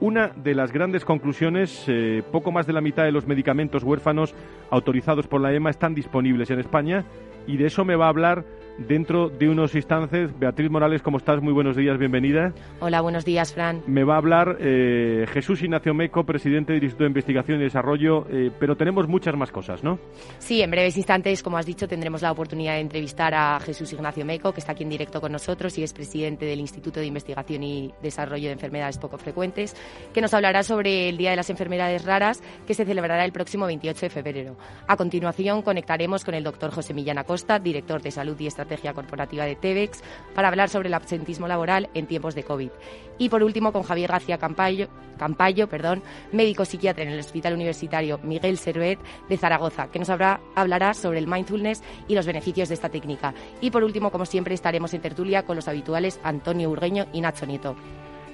[0.00, 4.34] una de las grandes conclusiones, eh, poco más de la mitad de los medicamentos huérfanos
[4.70, 7.04] autorizados por la EMA están disponibles en España
[7.46, 8.44] y de eso me va a hablar
[8.78, 10.38] dentro de unos instantes.
[10.38, 11.40] Beatriz Morales, ¿cómo estás?
[11.40, 12.52] Muy buenos días, bienvenida.
[12.80, 13.82] Hola, buenos días, Fran.
[13.86, 18.26] Me va a hablar eh, Jesús Ignacio Meco, presidente del Instituto de Investigación y Desarrollo,
[18.30, 19.98] eh, pero tenemos muchas más cosas, ¿no?
[20.38, 24.24] Sí, en breves instantes, como has dicho, tendremos la oportunidad de entrevistar a Jesús Ignacio
[24.24, 27.62] Meco, que está aquí en directo con nosotros y es presidente del Instituto de Investigación
[27.62, 29.74] y Desarrollo de Enfermedades Poco Frecuentes,
[30.12, 33.66] que nos hablará sobre el Día de las Enfermedades Raras, que se celebrará el próximo
[33.66, 34.56] 28 de febrero.
[34.86, 38.94] A continuación, conectaremos con el doctor José Millán Acosta, director de Salud y Estrategia Estrategia
[38.94, 40.02] Corporativa de TEVEX,
[40.34, 42.70] para hablar sobre el absentismo laboral en tiempos de COVID.
[43.18, 46.02] Y por último, con Javier García Campayo, Campayo perdón,
[46.32, 48.98] médico psiquiatra en el Hospital Universitario Miguel Servet
[49.28, 53.32] de Zaragoza, que nos hablará sobre el mindfulness y los beneficios de esta técnica.
[53.60, 57.46] Y por último, como siempre, estaremos en tertulia con los habituales Antonio Urgueño y Nacho
[57.46, 57.76] Nieto.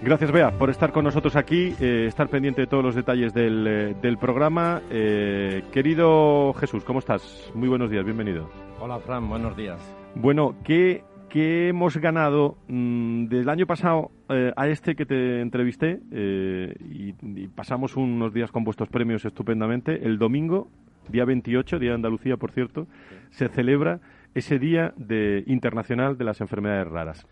[0.02, 3.94] Gracias, Bea, por estar con nosotros aquí, eh, estar pendiente de todos los detalles del,
[4.02, 4.82] eh, programa.
[4.90, 7.52] Eh, querido Jesús, ¿cómo estás?
[7.54, 8.50] Muy buenos días, bienvenido.
[8.80, 10.01] Hola, Fran, buenos días.
[10.14, 16.00] Bueno, ¿qué, hemos ganado mm, del año pasado eh, a este que te entrevisté?
[16.10, 17.12] Eh, y,
[17.48, 20.04] pasamos unos días con vuestros premios estupendamente.
[20.04, 20.68] El domingo,
[21.08, 22.86] día 28, Día de Andalucía, por cierto,
[23.30, 24.00] se celebra
[24.34, 27.26] ese Día de, Internacional de las Enfermedades Raras.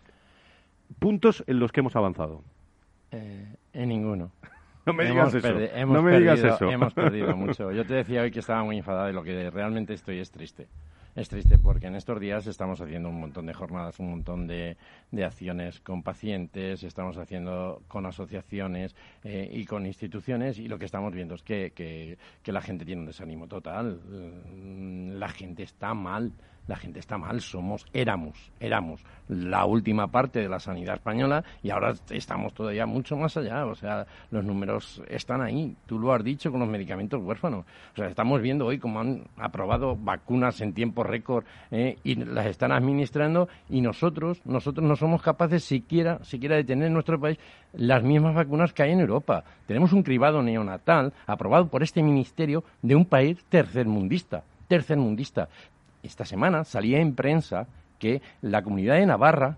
[0.99, 2.43] Puntos en los que hemos avanzado.
[3.11, 4.31] Eh, en ninguno.
[4.83, 5.53] No me digas eso.
[5.85, 6.67] no me digas eso.
[6.67, 7.71] Hemos perdido mucho.
[7.71, 10.67] Yo te decía hoy que estaba muy enfadada y lo que realmente estoy es triste
[11.15, 14.77] es triste porque en estos días estamos haciendo un montón de jornadas, un montón de,
[15.11, 20.85] de acciones con pacientes, estamos haciendo con asociaciones eh, y con instituciones y lo que
[20.85, 23.99] estamos viendo es que, que, que la gente tiene un desánimo total.
[24.05, 26.31] Mm, la gente está mal
[26.67, 31.69] la gente está mal, somos, éramos, éramos la última parte de la sanidad española y
[31.69, 36.23] ahora estamos todavía mucho más allá, o sea, los números están ahí, tú lo has
[36.23, 40.73] dicho con los medicamentos huérfanos, o sea, estamos viendo hoy cómo han aprobado vacunas en
[40.73, 46.55] tiempo récord eh, y las están administrando y nosotros, nosotros no somos capaces siquiera, siquiera
[46.55, 47.37] de tener en nuestro país
[47.73, 49.43] las mismas vacunas que hay en Europa.
[49.65, 55.49] Tenemos un cribado neonatal aprobado por este ministerio de un país tercermundista tercermundista
[56.03, 57.67] esta semana salía en prensa
[57.99, 59.57] que la comunidad de Navarra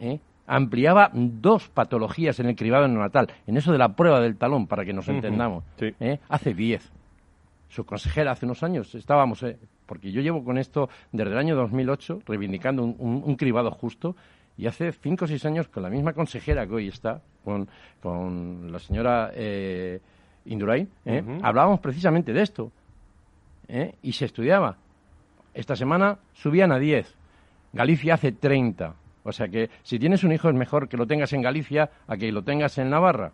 [0.00, 0.18] ¿eh?
[0.46, 4.84] ampliaba dos patologías en el cribado neonatal, en eso de la prueba del talón, para
[4.84, 6.18] que nos entendamos, ¿eh?
[6.28, 6.90] hace diez.
[7.68, 9.56] Su consejera hace unos años estábamos, ¿eh?
[9.86, 14.16] porque yo llevo con esto desde el año 2008, reivindicando un, cribado justo,
[14.58, 17.68] y hace cinco o seis años con la misma consejera que hoy está, con,
[18.02, 20.00] con la señora eh,
[20.46, 20.88] Indurain,
[21.42, 22.72] hablábamos precisamente de esto,
[24.02, 24.76] y se estudiaba
[25.54, 27.14] esta semana subían a 10.
[27.72, 28.94] Galicia hace 30.
[29.22, 32.16] O sea que si tienes un hijo es mejor que lo tengas en Galicia a
[32.16, 33.32] que lo tengas en Navarra.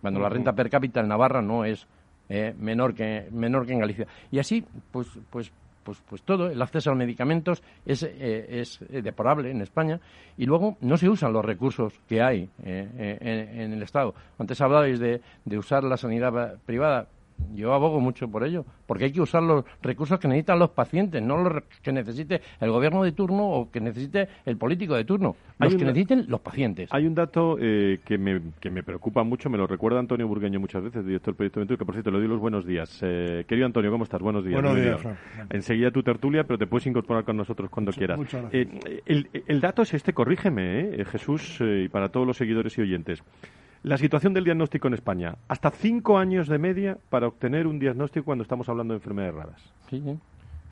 [0.00, 1.86] Cuando la renta per cápita en Navarra no es
[2.28, 4.06] eh, menor, que, menor que en Galicia.
[4.30, 5.52] Y así, pues, pues,
[5.84, 10.00] pues, pues todo, el acceso a los medicamentos es, eh, es eh, deplorable en España
[10.38, 14.14] y luego no se usan los recursos que hay en, el Estado.
[14.38, 17.08] Antes hablabais de, de usar la sanidad privada
[17.54, 21.22] Yo abogo mucho por ello, porque hay que usar los recursos que necesitan los pacientes,
[21.22, 25.36] no los que necesite el gobierno de turno o que necesite el político de turno,
[25.58, 26.88] los que necesiten los pacientes.
[26.92, 30.60] Hay un dato eh, que, me, que me preocupa mucho, me lo recuerda Antonio Burgueño
[30.60, 32.98] muchas veces, director del Proyecto Ventura, que por cierto le doy los buenos días.
[33.02, 34.20] Eh, querido Antonio, ¿cómo estás?
[34.20, 34.62] Buenos días.
[34.62, 35.00] Buenos días,
[35.50, 38.18] Enseguida tu tertulia, pero te puedes incorporar con nosotros cuando quieras.
[38.18, 38.66] Muchas gracias.
[38.66, 43.22] Eh, el, el, dato es este, corrígeme, Jesús, y para todos los seguidores y oyentes.
[43.82, 45.36] La situación del diagnóstico en España.
[45.48, 49.72] Hasta cinco años de media para obtener un diagnóstico cuando estamos hablando de enfermedades raras.
[49.88, 50.02] Sí,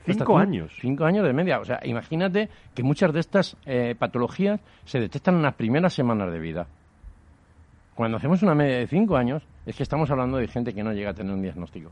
[0.05, 0.71] Cinco años.
[0.79, 1.59] Cinco años de media.
[1.59, 6.31] O sea, imagínate que muchas de estas eh, patologías se detectan en las primeras semanas
[6.31, 6.67] de vida.
[7.95, 10.93] Cuando hacemos una media de cinco años, es que estamos hablando de gente que no
[10.93, 11.91] llega a tener un diagnóstico.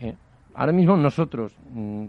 [0.00, 0.14] Eh,
[0.54, 2.04] ahora mismo nosotros, mm,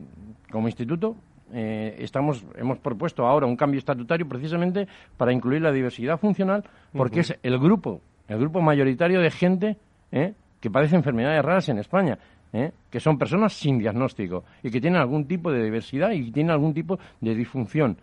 [0.49, 1.15] como instituto,
[1.53, 6.63] eh, estamos, hemos propuesto ahora un cambio estatutario precisamente para incluir la diversidad funcional,
[6.93, 9.77] porque es el grupo el grupo mayoritario de gente
[10.11, 10.33] ¿eh?
[10.59, 12.17] que padece enfermedades raras en España.
[12.53, 12.71] ¿eh?
[12.89, 16.73] que son personas sin diagnóstico y que tienen algún tipo de diversidad y tienen algún
[16.73, 17.97] tipo de disfunción.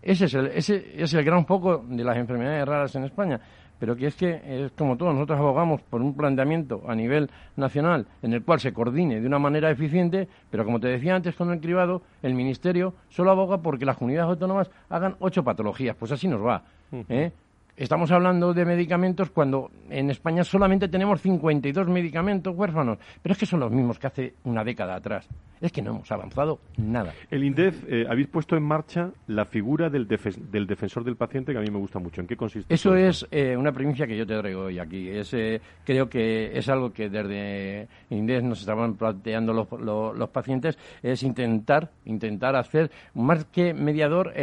[0.00, 3.40] Ese es el, ese es el gran foco de las enfermedades raras en España.
[3.78, 8.06] Pero que es que, es como todos, nosotros abogamos por un planteamiento a nivel nacional
[8.22, 11.50] en el cual se coordine de una manera eficiente, pero como te decía antes con
[11.50, 15.96] el cribado, el Ministerio solo aboga porque las comunidades autónomas hagan ocho patologías.
[15.96, 16.62] Pues así nos va.
[17.08, 17.32] ¿eh?
[17.74, 23.46] Estamos hablando de medicamentos cuando en España solamente tenemos 52 medicamentos huérfanos, pero es que
[23.46, 25.26] son los mismos que hace una década atrás.
[25.58, 27.14] Es que no hemos avanzado nada.
[27.30, 31.58] El INDEF, eh, habéis puesto en marcha la figura del, del, defensor del paciente que
[31.58, 32.20] a mí me gusta mucho.
[32.20, 32.74] ¿En qué consiste?
[32.74, 35.08] Eso es eh, una primicia que yo te traigo hoy aquí.
[35.08, 40.76] Es, eh, creo que es algo que desde INDEF nos estaban planteando los, los, pacientes,
[41.02, 44.34] es intentar, intentar hacer más que mediador,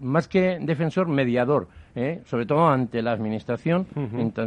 [0.00, 2.22] más que defensor, mediador ¿eh?
[2.26, 3.86] sobre todo ante la administración,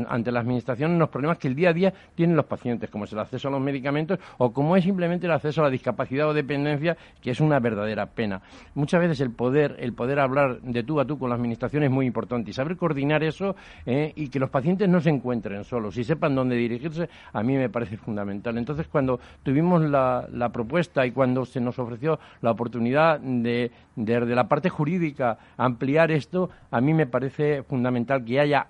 [0.08, 3.12] ante la administración los problemas que el día a día tienen los pacientes, como es
[3.12, 6.34] el acceso a los medicamentos o como es simplemente el acceso a la discapacidad o
[6.34, 8.42] dependencia, que es una verdadera pena.
[8.76, 11.92] Muchas veces el poder, el poder hablar de tú a tú con la administración es
[11.92, 14.14] muy importante y saber coordinar eso ¿eh?
[14.16, 17.70] y que los pacientes no se encuentren solos y sepan dónde dirigirse, a mí me
[17.70, 18.58] parece fundamental.
[18.58, 24.36] Entonces, cuando tuvimos la, la propuesta y cuando se nos ofreció la oportunidad de, desde
[24.36, 28.68] la parte jurídica ampliar esto, a mí me parece fundamental que haya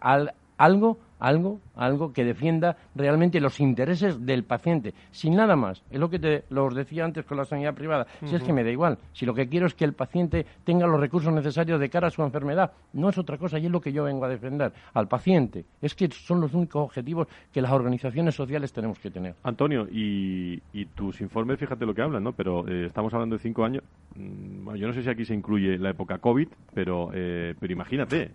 [0.57, 5.83] algo algo, algo que defienda realmente los intereses del paciente, sin nada más.
[5.91, 8.07] Es lo que te los decía antes con la sanidad privada.
[8.25, 10.87] Si es que me da igual, si lo que quiero es que el paciente tenga
[10.87, 13.81] los recursos necesarios de cara a su enfermedad, no es otra cosa y es lo
[13.81, 15.65] que yo vengo a defender al paciente.
[15.81, 19.35] Es que son los únicos objetivos que las organizaciones sociales tenemos que tener.
[19.43, 20.59] Antonio, y,
[20.95, 22.33] tus informes, fíjate lo que hablan, ¿no?
[22.33, 23.83] Pero eh, estamos hablando de cinco años.
[24.15, 27.73] Mm, bueno, yo no sé si aquí se incluye la época COVID, pero, eh, pero
[27.73, 28.31] imagínate.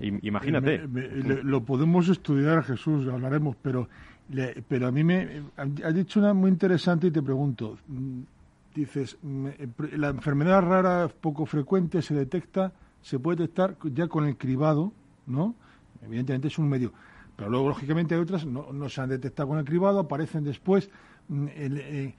[0.00, 0.88] Imagínate.
[1.42, 3.88] lo podemos estudiar, Jesús, hablaremos, pero,
[4.68, 7.78] pero a mí me ha dicho una muy interesante y te pregunto.
[7.86, 8.22] Mm,
[8.74, 9.16] dices,
[9.96, 14.92] la enfermedad rara poco frecuente se detecta, se puede detectar ya con el cribado,
[15.26, 15.54] ¿no?
[16.04, 16.92] Evidentemente es un medio.
[17.36, 20.90] Pero luego, lógicamente, hay otras no, no se han detectado con el cribado, aparecen después.
[21.28, 22.14] Mm, eh,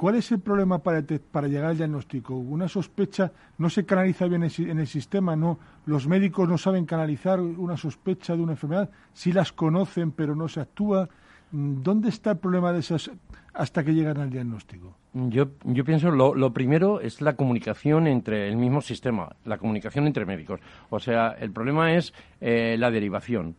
[0.00, 2.34] ¿Cuál es el problema para, para llegar al diagnóstico?
[2.34, 7.38] Una sospecha no se canaliza bien en el sistema, no los médicos no saben canalizar
[7.38, 11.06] una sospecha de una enfermedad, sí las conocen pero no se actúa.
[11.50, 13.10] ¿Dónde está el problema de esas
[13.52, 14.96] hasta que llegan al diagnóstico?
[15.12, 20.06] Yo, yo pienso lo, lo primero es la comunicación entre el mismo sistema, la comunicación
[20.06, 20.60] entre médicos.
[20.88, 23.54] O sea, el problema es eh, la derivación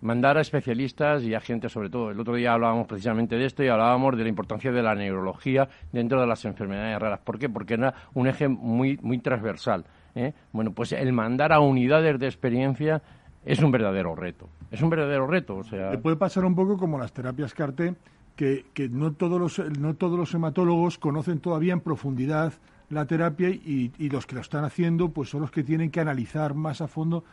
[0.00, 2.10] mandar a especialistas y a gente sobre todo.
[2.10, 5.68] El otro día hablábamos precisamente de esto y hablábamos de la importancia de la neurología
[5.92, 7.20] dentro de las enfermedades raras.
[7.20, 7.48] ¿Por qué?
[7.48, 9.84] Porque era un eje muy, muy transversal.
[10.14, 10.32] ¿eh?
[10.52, 13.02] Bueno, pues el mandar a unidades de experiencia
[13.44, 14.48] es un verdadero reto.
[14.70, 15.56] Es un verdadero reto.
[15.56, 15.98] O sea...
[16.00, 17.94] Puede pasar un poco como las terapias CARTE,
[18.36, 22.52] que, que no, todos los, no todos los hematólogos conocen todavía en profundidad
[22.88, 26.00] la terapia y, y los que lo están haciendo pues son los que tienen que
[26.00, 27.24] analizar más a fondo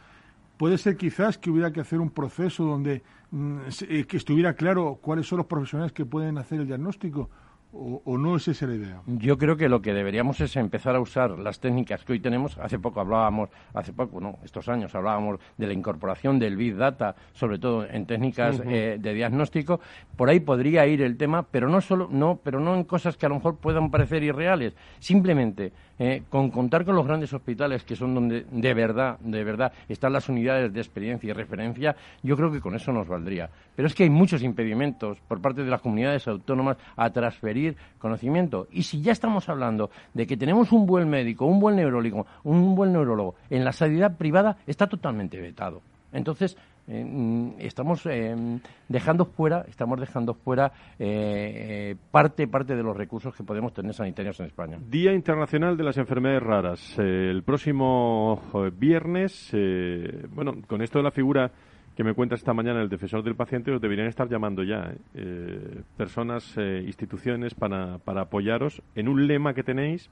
[0.58, 3.58] Puede ser quizás que hubiera que hacer un proceso donde mm,
[3.90, 7.30] eh, que estuviera claro cuáles son los profesionales que pueden hacer el diagnóstico
[7.78, 9.02] o, no es esa la idea?
[9.06, 12.58] Yo creo que lo que deberíamos es empezar a usar las técnicas que hoy tenemos.
[12.58, 17.16] Hace poco hablábamos, hace poco, no, estos años hablábamos de la incorporación del Big Data,
[17.34, 19.82] sobre todo en técnicas eh, de diagnóstico.
[20.16, 23.26] Por ahí podría ir el tema, pero no solo, no, pero no en cosas que
[23.26, 24.74] a lo mejor puedan parecer irreales.
[25.00, 29.72] Simplemente eh, con contar con los grandes hospitales que son donde de verdad, de verdad
[29.88, 33.50] están las unidades de experiencia y referencia, yo creo que con eso nos valdría.
[33.76, 38.68] Pero es que hay muchos impedimentos por parte de las comunidades autónomas a transferir conocimiento.
[38.72, 42.76] Y si ya estamos hablando de que tenemos un buen médico, un buen neurólogo, un
[42.76, 45.82] buen neurólogo en la sanidad privada, está totalmente vetado.
[46.12, 46.58] Entonces,
[46.88, 48.36] eh, mm, estamos eh,
[48.88, 54.40] dejando fuera, estamos dejando fuera eh, parte, parte de los recursos que podemos tener sanitarios
[54.40, 54.78] en España.
[54.88, 57.00] Día Internacional de las Enfermedades Raras.
[57.00, 58.42] el próximo
[58.78, 59.52] viernes,
[60.30, 61.52] bueno, con esto de la figura
[61.96, 64.94] que me cuenta esta mañana el defensor del paciente, os deberían estar llamando ya
[65.98, 70.10] personas, instituciones para, para apoyaros en un lema que tenéis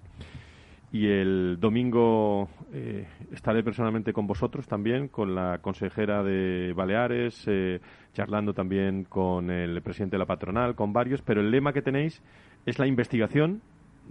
[0.93, 7.81] y el domingo eh, estaré personalmente con vosotros también, con la consejera de Baleares, eh,
[8.13, 12.21] charlando también con el presidente de la patronal, con varios, pero el lema que tenéis
[12.67, 13.59] es la investigación,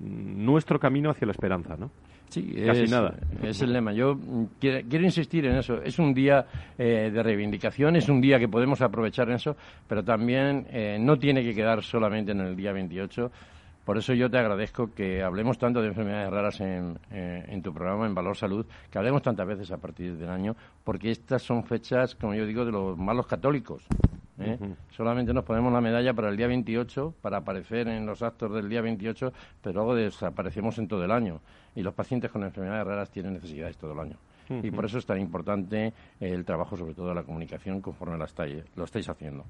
[0.01, 1.93] nuestro camino hacia la esperanza, ¿no?
[2.31, 3.15] Sí, Casi es, nada.
[3.45, 3.93] es el lema.
[3.93, 5.81] Yo mm, quiero, insistir en eso.
[5.83, 9.55] Es un día eh, de reivindicación, es un día que podemos aprovechar en eso,
[9.87, 10.67] pero también
[10.99, 13.31] no tiene que quedar solamente en el día 28
[13.85, 17.73] por eso yo te agradezco que hablemos tanto de enfermedades raras en, eh, en, tu
[17.73, 20.55] programa, en Valor Salud, que hablemos tantas veces a partir del año,
[20.85, 23.85] porque estas son fechas, como yo digo, de los malos católicos.
[24.39, 24.59] ¿eh?
[24.91, 28.69] Solamente nos ponemos la medalla para el día 28, para aparecer en los actos del
[28.69, 31.41] día 28, pero luego desaparecemos en todo el año.
[31.75, 34.17] Y los pacientes con enfermedades raras tienen necesidades todo el año.
[34.63, 38.27] Y por eso es tan importante el trabajo, sobre todo de la comunicación, conforme la
[38.27, 39.45] estáis, lo estáis haciendo.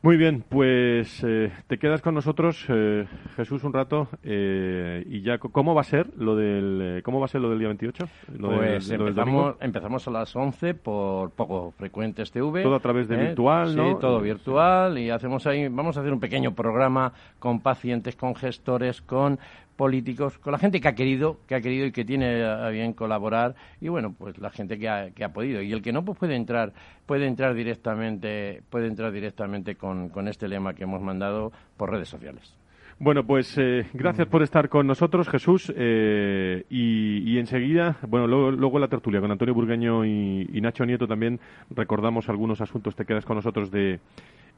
[0.00, 5.38] Muy bien, pues eh, te quedas con nosotros, eh, Jesús, un rato eh, y ya
[5.38, 8.08] cómo va a ser lo del cómo va a ser lo del día 28.
[8.40, 12.62] pues empezamos, empezamos a las 11 por poco frecuentes TV.
[12.62, 13.88] Todo a través de virtual, ¿no?
[13.88, 18.36] Sí, todo virtual y hacemos ahí vamos a hacer un pequeño programa con pacientes, con
[18.36, 19.40] gestores, con
[19.78, 22.92] políticos, con la gente que ha querido, que ha querido y que tiene a bien
[22.92, 26.04] colaborar y bueno, pues la gente que ha, que ha podido y el que no
[26.04, 26.72] pues puede entrar,
[27.06, 32.08] puede entrar directamente, puede entrar directamente con, con este lema que hemos mandado por redes
[32.08, 32.56] sociales.
[32.98, 35.72] Bueno, pues eh, gracias por estar con nosotros, Jesús.
[35.76, 41.06] Eh, y, enseguida, bueno, luego, luego, la tertulia con Antonio Burgueño y, y, Nacho Nieto
[41.06, 41.38] también
[41.70, 42.96] recordamos algunos asuntos.
[42.96, 44.00] Te quedas con nosotros de,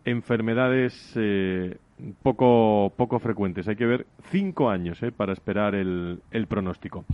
[0.04, 1.76] enfermedades eh,
[2.22, 3.68] poco, poco frecuentes.
[3.68, 7.04] Hay que ver cinco años eh, para esperar el, el pronóstico.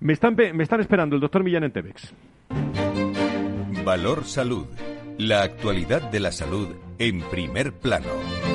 [0.00, 2.14] Me están, me están esperando el doctor Millán en Tebex.
[3.84, 4.66] Valor Salud.
[5.18, 6.68] La actualidad de la salud
[6.98, 8.47] en primer plano.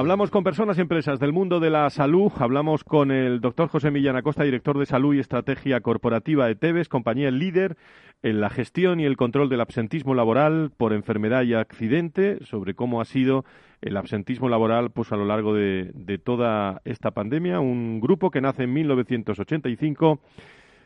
[0.00, 2.32] Hablamos con personas y empresas del mundo de la salud.
[2.38, 6.88] Hablamos con el doctor José Millán Acosta, director de Salud y Estrategia Corporativa de Tebes,
[6.88, 7.76] compañía líder
[8.22, 13.02] en la gestión y el control del absentismo laboral por enfermedad y accidente, sobre cómo
[13.02, 13.44] ha sido
[13.82, 15.92] el absentismo laboral pues a lo largo de,
[16.24, 17.60] toda esta pandemia.
[17.60, 20.18] Un grupo que nace en 1985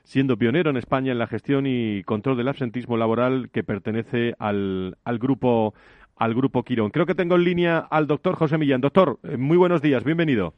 [0.02, 4.98] siendo pionero en España en la gestión y control del absentismo laboral que pertenece al,
[5.04, 5.72] al grupo
[6.16, 6.90] al grupo Quirón.
[6.90, 8.80] Creo que tengo en línea al doctor José Millán.
[8.80, 10.54] Doctor, eh, muy buenos días, bienvenido.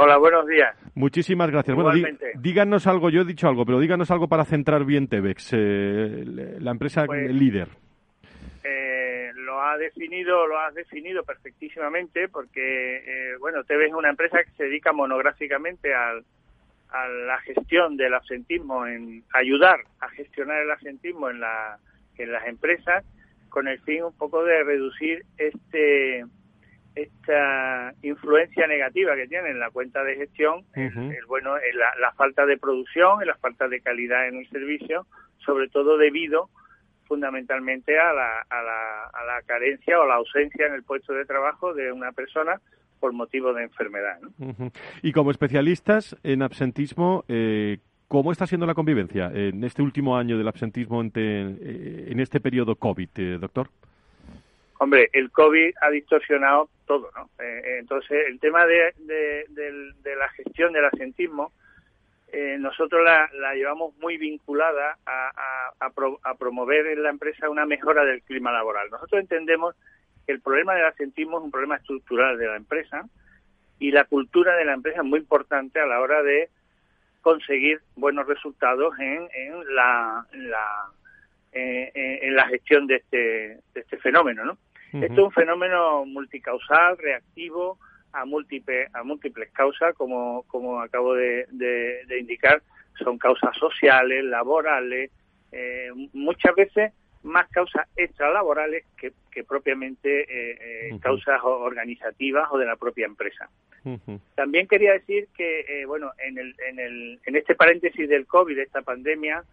[0.00, 0.76] Hola, buenos días.
[0.94, 1.76] Muchísimas gracias.
[1.76, 1.90] Bueno,
[2.36, 6.24] díganos algo, yo he dicho algo, pero díganos algo para centrar bien Tebex, eh,
[6.60, 7.66] la empresa pues, líder.
[8.62, 14.38] Eh, lo ha definido, lo has definido perfectísimamente, porque eh, bueno, Tebex es una empresa
[14.44, 16.22] que se dedica monográficamente al,
[16.90, 21.76] a la gestión del absentismo, en ayudar a gestionar el absentismo en, la,
[22.18, 23.04] en las empresas,
[23.48, 26.24] con el fin un poco de reducir este
[26.94, 31.54] esta influencia negativa que tiene en la cuenta de gestión, el, bueno,
[32.00, 35.06] la, falta de producción y la falta de calidad en el servicio,
[35.38, 36.50] sobre todo debido
[37.06, 41.24] fundamentalmente a la, a la, a la carencia o la ausencia en el puesto de
[41.24, 42.60] trabajo de una persona
[42.98, 44.18] por motivo de enfermedad.
[45.02, 47.78] Y como especialistas en absentismo, eh,
[48.08, 52.40] ¿cómo está siendo la convivencia en este último año del absentismo en, eh, en este
[52.40, 53.68] periodo COVID, eh, doctor?
[54.78, 57.28] Hombre, el COVID ha distorsionado todo, ¿no?
[57.44, 61.52] Eh, entonces, el tema de, de, la gestión del asentismo,
[62.32, 68.22] eh, nosotros la, llevamos muy vinculada a, a, promover en la empresa una mejora del
[68.22, 68.88] clima laboral.
[68.90, 69.74] Nosotros entendemos
[70.26, 73.04] que el problema del asentismo es un problema estructural de la empresa
[73.78, 76.50] y la cultura de la empresa es muy importante a la hora de
[77.22, 80.90] conseguir buenos resultados en, en la, la
[81.50, 83.16] en la gestión de este,
[83.74, 84.58] de este fenómeno, ¿no?
[84.92, 87.78] Esto es un fenómeno multicausal, reactivo,
[88.12, 91.46] a múltiples, a múltiples causas, como, como acabo de,
[92.18, 92.62] indicar,
[93.02, 95.10] son causas sociales, laborales,
[95.52, 96.92] eh, muchas veces
[97.22, 103.48] más causas extralaborales que, que propiamente eh, eh, causas organizativas o de la propia empresa.
[104.34, 108.64] También quería decir que, bueno, en, el, en, el, en este paréntesis del COVID, de
[108.64, 109.44] esta pandemia,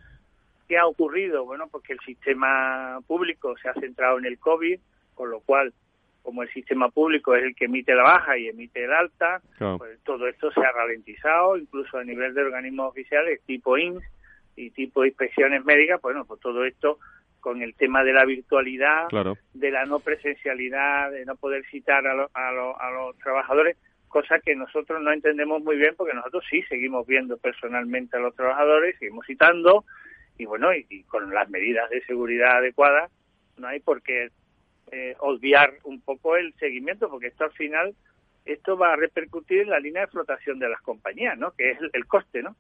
[0.68, 1.46] ¿qué ha ocurrido?
[1.46, 4.80] Bueno, porque el sistema público se ha centrado en el COVID,
[5.14, 5.74] con lo cual,
[6.22, 9.42] como el sistema público es el que emite la baja y emite el alta,
[9.78, 14.04] pues todo esto se ha ralentizado, incluso a nivel de organismos oficiales tipo INS
[14.56, 17.00] y tipo inspecciones médicas, bueno, pues todo esto
[17.46, 19.38] con el tema de la virtualidad, Claro.
[19.54, 23.78] de la no presencialidad, de no poder citar a, lo- a, lo- a los trabajadores,
[24.08, 28.36] cosa que nosotros no entendemos muy bien porque nosotros sí seguimos viendo personalmente a los
[28.36, 29.86] trabajadores, seguimos citando
[30.40, 33.12] y bueno, y, y con las medidas de seguridad adecuadas
[33.58, 34.32] no hay por qué
[34.92, 37.94] eh, obviar un poco el seguimiento porque esto al final
[38.46, 41.52] esto va a repercutir en la línea de flotación de las compañías, ¿no?
[41.52, 42.56] Que es el, el coste, ¿no?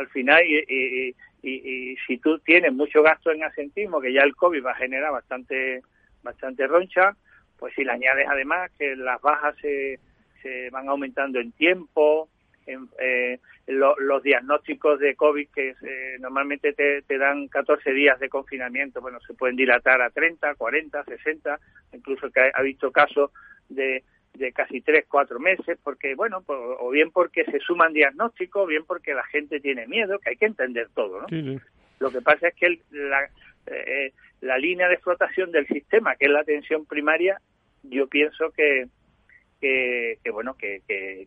[0.00, 4.34] Al final, y, y- y- si tú tienes mucho gasto en asentismo, que ya el
[4.34, 5.82] COVID va a generar bastante,
[6.22, 7.14] bastante roncha,
[7.58, 9.98] pues si le añades además que las bajas se,
[10.42, 12.30] se van aumentando en tiempo,
[12.66, 18.18] en, eh, lo- los diagnósticos de COVID que eh, normalmente te, te dan 14 días
[18.20, 21.58] de confinamiento, bueno, se pueden dilatar a 30, 40, 60,
[21.92, 23.30] incluso que ha visto casos
[23.68, 24.02] de,
[24.34, 28.84] de casi 3, 4 meses, porque, bueno, o bien porque se suman diagnósticos, o bien
[28.86, 31.28] porque la gente tiene miedo, que hay que entender todo, ¿no?
[31.28, 31.58] Sí, sí.
[31.98, 33.28] Lo que pasa es que el- la,
[33.66, 37.40] eh, la línea de explotación del sistema, que es la atención primaria,
[37.82, 38.86] yo pienso que,
[39.60, 41.26] que, que, bueno, que, que,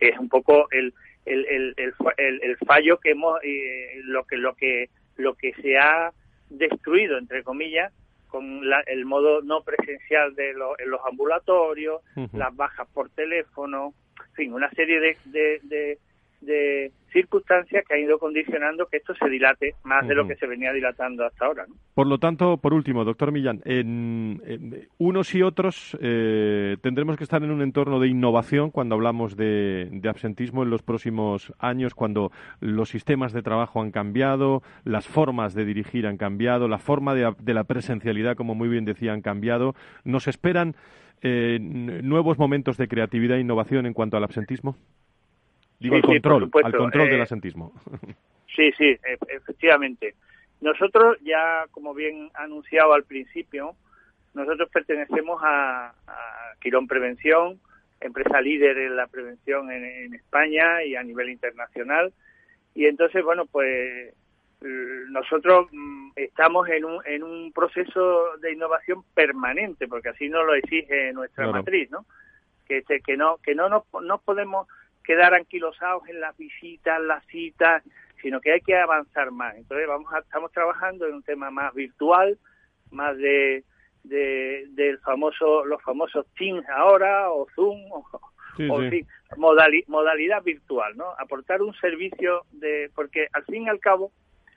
[0.00, 0.92] es un poco el,
[1.24, 1.74] el, el,
[2.16, 6.12] el- el fallo que hemos, eh, lo que, lo que, lo que se ha
[6.50, 7.92] destruido, entre comillas,
[8.32, 12.00] con la- el modo no presencial de lo- en los ambulatorios,
[12.32, 13.92] las bajas por teléfono,
[14.26, 15.98] en fin, una serie de, de, de,
[16.42, 20.46] de circunstancias que han ido condicionando que esto se dilate más de lo que se
[20.46, 21.66] venía dilatando hasta ahora.
[21.68, 21.74] ¿no?
[21.94, 27.24] Por lo tanto, por último, doctor Millán, en, en unos y otros eh, tendremos que
[27.24, 31.94] estar en un entorno de innovación cuando hablamos de, de absentismo en los próximos años,
[31.94, 37.14] cuando los sistemas de trabajo han cambiado, las formas de dirigir han cambiado, la forma
[37.14, 39.74] de, de la presencialidad, como muy bien decía, han cambiado.
[40.04, 40.74] ¿Nos esperan
[41.22, 44.76] eh, nuevos momentos de creatividad e innovación en cuanto al absentismo?
[45.82, 46.66] Digo, Sí, al sí, control, supuesto.
[46.68, 47.72] al control del Eh, absentismo.
[48.54, 50.14] Sí, sí, e- efectivamente.
[50.60, 53.74] Nosotros ya, como bien anunciado al principio,
[54.34, 57.58] nosotros pertenecemos a, a Quirón Prevención,
[58.00, 62.12] empresa líder en la prevención en, en España y a nivel internacional.
[62.74, 64.12] Y entonces, bueno, pues
[65.08, 70.54] nosotros mm, estamos en un, en un proceso de innovación permanente, porque así nos lo
[70.54, 71.58] exige nuestra Claro.
[71.58, 72.04] matriz, ¿no?
[72.66, 74.68] Que, este- que no que no nos no podemos
[75.02, 77.82] quedar anquilosados en las visitas, las citas,
[78.20, 79.56] sino que hay que avanzar más.
[79.56, 82.38] Entonces vamos a, estamos trabajando en un tema más virtual,
[82.90, 83.64] más de,
[84.04, 88.04] de del famoso los famosos Teams ahora o Zoom o,
[88.56, 89.06] Sí, o sí.
[89.36, 91.06] modali- modalidad virtual, ¿no?
[91.18, 94.12] Aportar un servicio de porque al fin y al cabo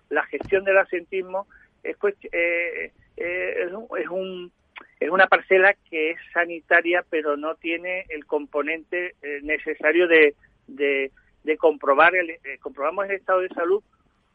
[0.09, 1.47] la gestión del asentismo
[1.81, 1.95] es
[2.33, 4.51] eh, eh, es, un, es un-
[4.99, 10.35] es una parcela que es sanitaria pero no tiene el componente eh, necesario de,
[10.67, 11.11] de,
[11.43, 13.83] de comprobar el, eh, comprobamos el estado de salud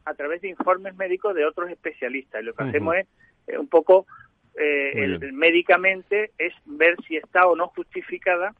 [0.05, 2.41] a través de informes médicos de otros especialistas.
[2.41, 3.07] Y lo que hacemos es
[3.47, 4.07] eh, un poco
[4.59, 8.53] eh, el- médicamente es ver si está o no justificada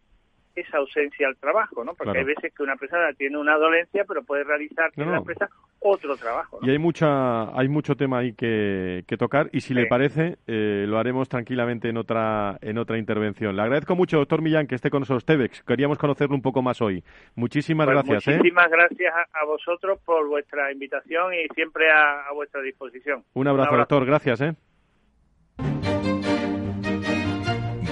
[0.56, 1.94] esa ausencia al trabajo, ¿no?
[1.94, 2.20] Porque Claro.
[2.20, 5.50] hay veces que una persona tiene una dolencia, pero puede realizar No, en la empresa
[5.80, 6.60] otro trabajo.
[6.62, 6.68] ¿no?
[6.68, 10.86] Y hay mucha, hay mucho tema ahí que, que tocar y si le parece eh,
[10.88, 13.56] lo haremos tranquilamente en otra, en otra intervención.
[13.56, 15.26] Le agradezco mucho, doctor Millán, que esté con nosotros.
[15.26, 17.04] Tevex, queríamos conocerlo un poco más hoy.
[17.36, 18.28] Muchísimas Pues gracias.
[18.28, 18.38] ¿eh?
[18.38, 23.24] muchísimas gracias a, a vosotros por vuestra invitación y siempre a, a vuestra disposición.
[23.34, 24.06] Un abrazo, doctor.
[24.06, 24.42] Gracias.
[24.42, 24.54] ¿eh?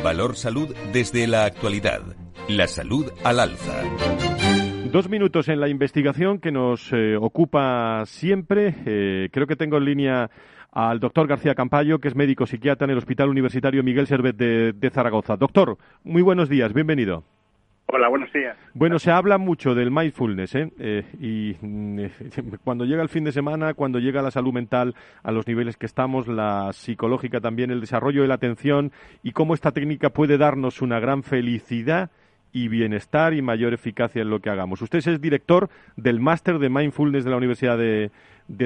[0.03, 2.01] Valor Salud desde la actualidad.
[2.49, 3.83] La salud al alza.
[4.91, 8.73] Dos minutos en la investigación que nos eh, ocupa siempre.
[8.87, 10.31] Eh, creo que tengo en línea
[10.71, 14.73] al doctor García Campayo, que es médico psiquiatra en el Hospital Universitario Miguel Servet de,
[14.73, 15.37] de Zaragoza.
[15.37, 17.23] Doctor, muy buenos días, bienvenido.
[17.91, 18.55] Hola, buenos días.
[18.75, 20.71] Bueno, se habla mucho del mindfulness, ¿eh?
[20.77, 22.11] Eh, y mm, eh,
[22.63, 24.93] cuando llega el fin de semana, cuando llega la salud mental
[25.23, 28.91] a los niveles que estamos, la psicológica también, el desarrollo de la atención
[29.23, 32.11] y cómo esta técnica puede darnos una gran felicidad
[32.51, 34.81] y bienestar y mayor eficacia en lo que hagamos.
[34.81, 38.11] Usted es director del máster de mindfulness de la Universidad de,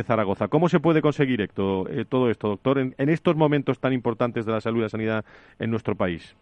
[0.05, 0.47] Zaragoza.
[0.47, 4.53] ¿Cómo se puede conseguir eh, todo esto, doctor, en, en estos momentos tan importantes de
[4.53, 5.25] la salud y la sanidad
[5.59, 6.36] en nuestro país?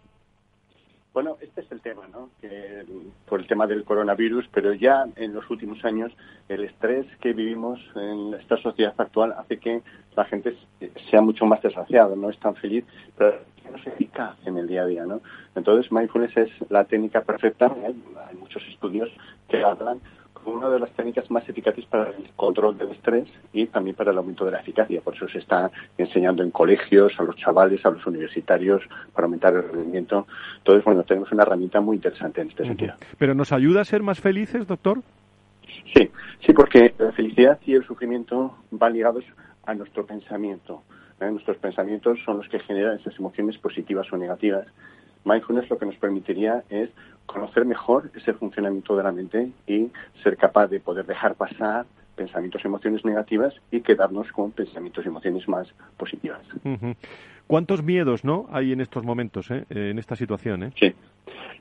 [1.14, 2.30] Bueno, este es el tema, ¿no?
[2.39, 2.86] Que,
[3.28, 6.14] por el tema del coronavirus, pero ya en los últimos años
[6.47, 9.82] el estrés que vivimos en esta sociedad actual hace que
[10.16, 10.55] la gente
[11.09, 12.86] sea mucho más desgraciada, no es tan feliz,
[13.18, 13.39] pero
[13.70, 15.22] no es eficaz en el día a día, ¿no?
[15.53, 19.09] Entonces, mindfulness es la técnica perfecta, hay, hay muchos estudios
[19.49, 19.99] que hablan
[20.44, 24.12] como una de las técnicas más eficaces para el control del estrés y también para
[24.12, 25.02] el aumento de la eficacia.
[25.02, 28.82] Por eso se está enseñando en colegios, a los chavales, a los universitarios,
[29.14, 30.28] para aumentar el rendimiento.
[30.58, 32.94] Entonces, bueno, tenemos una herramienta muy interesante en este sentido.
[33.18, 35.02] ¿Pero nos ayuda a ser más felices, doctor?
[35.94, 36.10] Sí,
[36.46, 39.24] sí, porque la felicidad y el sufrimiento van ligados
[39.66, 40.84] a nuestro pensamiento.
[41.20, 41.30] ¿eh?
[41.32, 44.68] Nuestros pensamientos son los que generan esas emociones positivas o negativas.
[45.26, 46.90] Mindfulness lo que nos permitiría es
[47.26, 49.92] conocer mejor ese funcionamiento de la mente y
[50.24, 55.08] ser capaz de poder dejar pasar pensamientos y emociones negativas y quedarnos con pensamientos y
[55.08, 55.68] emociones más
[55.98, 56.42] positivas.
[57.48, 59.66] ¿Cuántos miedos no hay en estos momentos, eh?
[59.70, 60.64] en esta situación?
[60.64, 60.72] Eh?
[60.80, 60.94] Sí,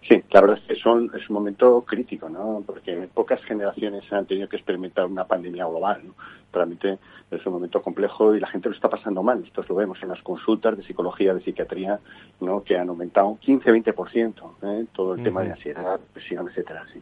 [0.09, 2.63] sí, la verdad es que son, es un momento crítico, ¿no?
[2.67, 6.03] porque pocas generaciones han tenido que experimentar una pandemia global.
[6.05, 6.15] ¿no?
[6.53, 6.99] Realmente
[7.31, 9.43] es un momento complejo y la gente lo está pasando mal.
[9.45, 12.01] Esto lo vemos en las consultas de psicología, de psiquiatría,
[12.41, 12.63] ¿no?
[12.63, 14.87] que han aumentado 15-20%, ¿eh?
[14.93, 16.85] todo el tema de ansiedad, depresión, etcétera.
[16.93, 17.01] Sí.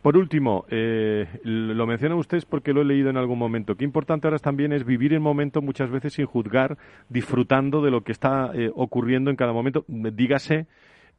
[0.00, 3.74] Por último, eh, lo mencionan ustedes porque lo he leído en algún momento.
[3.74, 6.78] Qué importante ahora también es vivir el momento muchas veces sin juzgar,
[7.08, 9.84] disfrutando de lo que está eh, ocurriendo en cada momento.
[9.88, 10.66] Dígase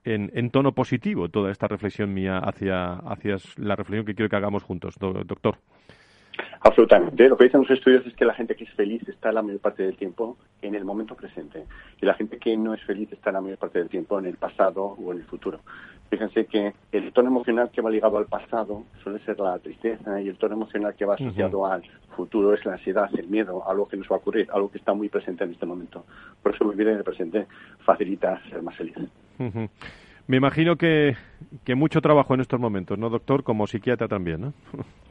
[0.04, 4.36] en, en, tono positivo toda esta reflexión mía hacia, hacia la reflexión que quiero que
[4.36, 5.58] hagamos juntos, doctor.
[6.62, 7.28] Absolutamente.
[7.28, 9.60] Lo que dicen los estudios es que la gente que es feliz está la mayor
[9.60, 11.66] parte del tiempo en el momento presente
[12.00, 14.38] y la gente que no es feliz está la mayor parte del tiempo en el
[14.38, 15.60] pasado o en el futuro.
[16.12, 20.28] Fíjense que el tono emocional que va ligado al pasado suele ser la tristeza y
[20.28, 21.84] el tono emocional que va asociado al
[22.16, 24.94] futuro es la ansiedad, el miedo, algo que nos va a ocurrir, algo que está
[24.94, 26.06] muy presente en este momento.
[26.44, 27.48] Por eso vivir en el presente
[27.86, 28.96] facilita ser más feliz.
[30.28, 31.16] Me imagino que,
[31.64, 33.44] que mucho trabajo en estos momentos, ¿no, doctor?
[33.44, 34.54] Como psiquiatra también, ¿no?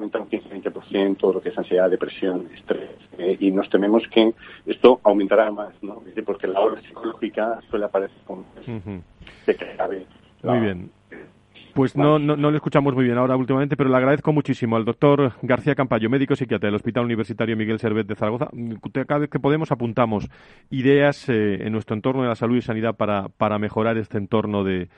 [0.00, 2.88] Aumenta un 15-20% todo lo que es ansiedad, depresión, estrés.
[3.18, 4.32] Eh, y nos tememos que
[4.64, 6.02] esto aumentará más, ¿no?
[6.24, 8.46] Porque la obra psicológica suele aparecer como
[10.42, 10.90] Muy bien.
[11.74, 14.86] Pues no, no, no, le escuchamos muy bien ahora últimamente, pero le agradezco muchísimo al
[14.86, 18.48] doctor García Campayo, médico psiquiatra del Hospital Universitario Miguel Servet de Zaragoza.
[19.06, 20.28] Cada vez que podemos apuntamos
[20.70, 24.64] ideas eh, en nuestro entorno de la salud y sanidad para, para mejorar este entorno
[24.64, 24.88] de,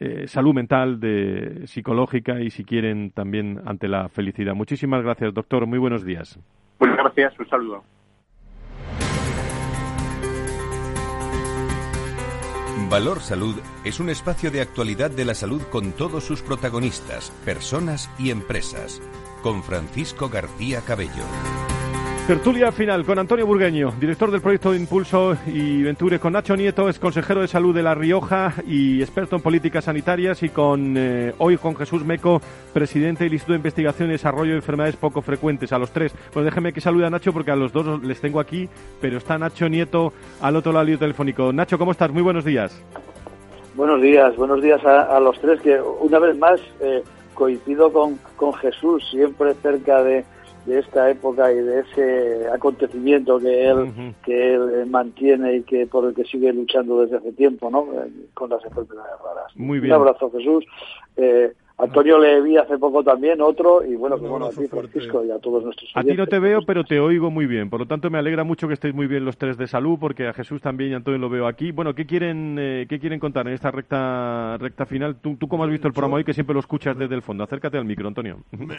[0.00, 4.54] eh, salud mental, de psicológica y si quieren también ante la felicidad.
[4.54, 5.66] Muchísimas gracias, doctor.
[5.66, 6.38] Muy buenos días.
[6.78, 7.38] Muchas gracias.
[7.38, 7.84] Un saludo.
[12.90, 18.10] Valor Salud es un espacio de actualidad de la salud con todos sus protagonistas, personas
[18.18, 19.02] y empresas.
[19.42, 21.77] Con Francisco García Cabello.
[22.28, 26.98] Tertulia final con Antonio Burgueño, director del proyecto Impulso y Venture, con Nacho Nieto, es
[26.98, 31.56] consejero de salud de La Rioja y experto en políticas sanitarias, y con eh, hoy
[31.56, 32.42] con Jesús Meco,
[32.74, 35.72] presidente del Instituto de Investigación y Desarrollo de Enfermedades Poco Frecuentes.
[35.72, 38.40] A los tres, pues déjeme que salude a Nacho porque a los dos les tengo
[38.40, 38.68] aquí,
[39.00, 40.12] pero está Nacho Nieto
[40.42, 41.50] al otro lado del telefónico.
[41.50, 42.12] Nacho, ¿cómo estás?
[42.12, 42.78] Muy buenos días.
[43.74, 47.02] Buenos días, buenos días a, los tres, que una vez más eh,
[47.32, 50.26] coincido con, con Jesús, siempre cerca de
[50.68, 56.04] de esta época y de ese acontecimiento que él que él mantiene y que por
[56.06, 59.92] el que sigue luchando desde hace tiempo no eh, con las enfermedades raras Muy bien.
[59.92, 60.64] un abrazo Jesús
[61.16, 65.30] eh, Antonio le vi hace poco también, otro, y bueno, bueno a ti, Francisco, y
[65.30, 67.70] a todos nuestros A ti no te veo, pero te oigo muy bien.
[67.70, 70.26] Por lo tanto, me alegra mucho que estéis muy bien los tres de salud, porque
[70.26, 71.70] a Jesús también y a Antonio lo veo aquí.
[71.70, 75.20] Bueno, ¿qué quieren, eh, ¿qué quieren contar en esta recta recta final?
[75.20, 77.44] ¿Tú, ¿Tú cómo has visto el programa hoy, que siempre lo escuchas desde el fondo?
[77.44, 78.38] Acércate al micro, Antonio.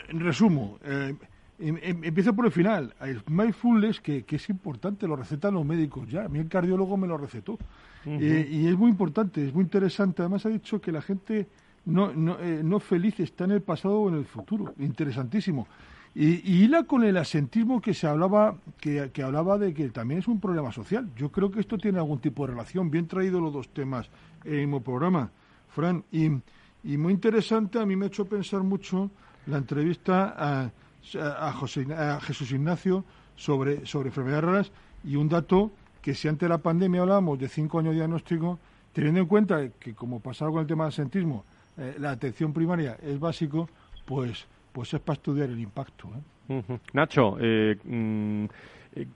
[0.10, 1.14] En resumo, eh,
[1.60, 2.94] empiezo por el final.
[3.02, 6.26] El mindfulness, que, que, es importante, lo recetan los médicos ya.
[6.26, 7.58] A mí el cardiólogo me lo recetó.
[8.06, 10.22] Eh, y es muy importante, es muy interesante.
[10.22, 11.48] Además ha dicho que la gente
[11.86, 14.74] no, no, eh, no feliz está en el pasado o en el futuro.
[14.80, 15.68] Interesantísimo.
[16.16, 20.22] Y, y hila con el asentismo que se hablaba, que, que, hablaba de que también
[20.22, 21.10] es un problema social.
[21.16, 22.90] Yo creo que esto tiene algún tipo de relación.
[22.90, 24.10] Bien traído los dos temas
[24.44, 25.30] en el mismo programa,
[25.70, 26.04] Fran.
[26.12, 26.32] Y,
[26.84, 29.12] y muy interesante, a mí me ha hecho pensar mucho
[29.46, 30.72] la entrevista a
[31.20, 33.04] a, José, a Jesús Ignacio
[33.36, 34.72] sobre, sobre enfermedades raras
[35.04, 35.72] y un dato
[36.02, 38.60] que si antes de la pandemia hablábamos de cinco años de diagnóstico,
[38.94, 41.46] teniendo en cuenta que como pasaba con el tema del sentismo,
[41.78, 43.70] eh, la atención primaria es básico,
[44.06, 46.10] pues, pues es para estudiar el impacto.
[46.50, 46.64] ¿eh?
[46.94, 48.46] Nacho, eh, mm,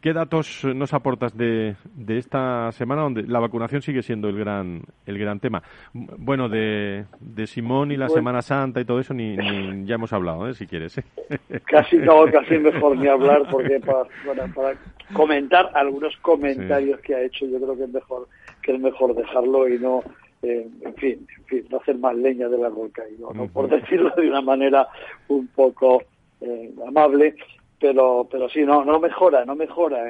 [0.02, 4.84] ¿Qué datos nos aportas de, de, esta semana donde la vacunación sigue siendo el gran
[5.08, 5.64] el gran tema?
[5.94, 9.36] Bueno, de, de Simón y la Semana Santa y todo eso ni,
[9.86, 10.54] ya hemos hablado, ¿eh?
[10.54, 11.00] si quieres.
[11.00, 11.04] ¿eh?
[11.66, 14.06] Casi no, casi mejor ni hablar porque para,
[14.54, 14.78] para
[15.12, 18.28] comentar algunos comentarios que ha hecho yo creo que es mejor
[18.62, 20.04] que es mejor dejarlo y no
[20.44, 23.48] eh, en, fin, en fin, no hacer más leña de la y ¿no?
[23.48, 24.88] por decirlo de una manera
[25.30, 26.04] un poco
[26.42, 27.36] eh, amable
[27.84, 30.02] pero pero sí no no mejora no mejora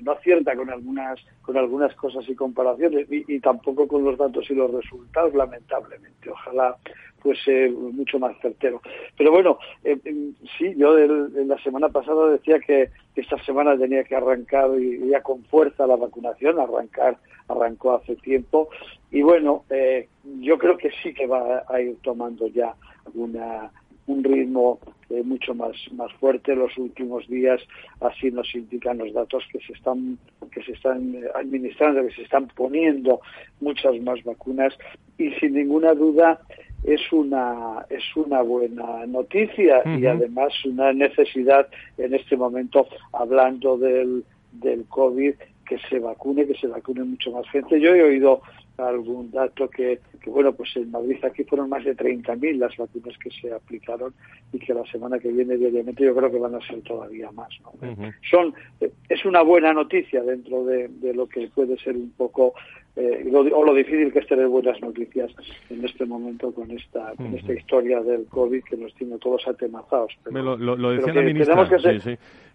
[0.00, 4.54] no acierta con algunas con algunas cosas y comparaciones y, tampoco con los datos y
[4.54, 6.30] los resultados lamentablemente.
[6.30, 6.76] Ojalá
[7.18, 8.80] fuese mucho más certero.
[9.18, 14.04] Pero bueno eh, eh, sí yo en la semana pasada decía que esta semana tenía
[14.04, 18.68] que arrancar y, ya con fuerza la vacunación arrancar arrancó hace tiempo.
[19.10, 20.06] Y bueno eh,
[20.38, 22.72] yo creo que sí que va a ir tomando ya
[23.14, 23.72] una
[24.10, 26.54] un ritmo eh, mucho más, más fuerte.
[26.54, 27.60] Los últimos días
[28.00, 30.18] así nos indican los datos que se están,
[30.52, 33.20] que se están eh, administrando, que se están poniendo
[33.60, 34.74] muchas más vacunas
[35.18, 36.40] y sin ninguna duda
[36.82, 44.24] es una es una buena noticia y además una necesidad en este momento hablando del
[44.52, 45.34] del COVID
[45.70, 47.80] que se vacune, que se vacune mucho más gente.
[47.80, 48.42] Yo he oído
[48.76, 53.16] algún dato que, que bueno, pues en Madrid aquí fueron más de 30.000 las vacunas
[53.18, 54.12] que se aplicaron
[54.52, 57.50] y que la semana que viene diariamente yo creo que van a ser todavía más.
[57.62, 57.72] ¿no?
[58.28, 58.52] Son
[59.08, 62.54] Es una buena noticia dentro de, de lo que puede ser un poco
[62.96, 65.30] eh, o lo difícil que es tener buenas noticias
[65.68, 70.12] en este momento con esta con esta historia del COVID que nos tiene todos atemazados.
[70.30, 71.68] lo, decía la ministra.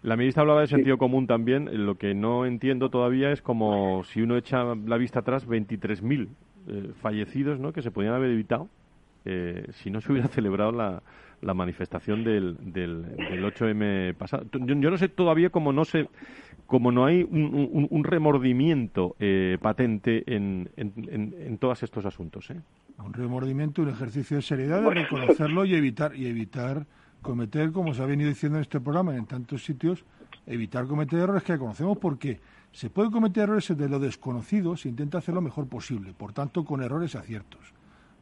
[0.02, 1.86] La ministra hablaba de sentido común también.
[1.86, 6.28] Lo que no entiendo todavía es como si uno echa la vista atrás, 23.000
[6.68, 7.72] eh, fallecidos ¿no?
[7.72, 8.68] que se podían haber evitado
[9.24, 11.02] eh, si no se hubiera celebrado la,
[11.42, 13.04] la manifestación del, del,
[13.44, 14.46] 8M pasado.
[14.52, 16.08] Yo, no sé todavía cómo no se
[16.66, 20.92] como no hay un, remordimiento eh, patente en, en,
[21.38, 22.50] en, todos estos asuntos.
[22.50, 22.60] ¿eh?
[22.98, 26.84] Un remordimiento, un ejercicio de seriedad, de reconocerlo y evitar, y evitar
[27.22, 30.04] cometer, como se ha venido diciendo en este programa, en tantos sitios,
[30.46, 32.40] evitar cometer errores que conocemos porque
[32.72, 36.64] se puede cometer errores de lo desconocido, se intenta hacer lo mejor posible, por tanto
[36.64, 37.75] con errores aciertos.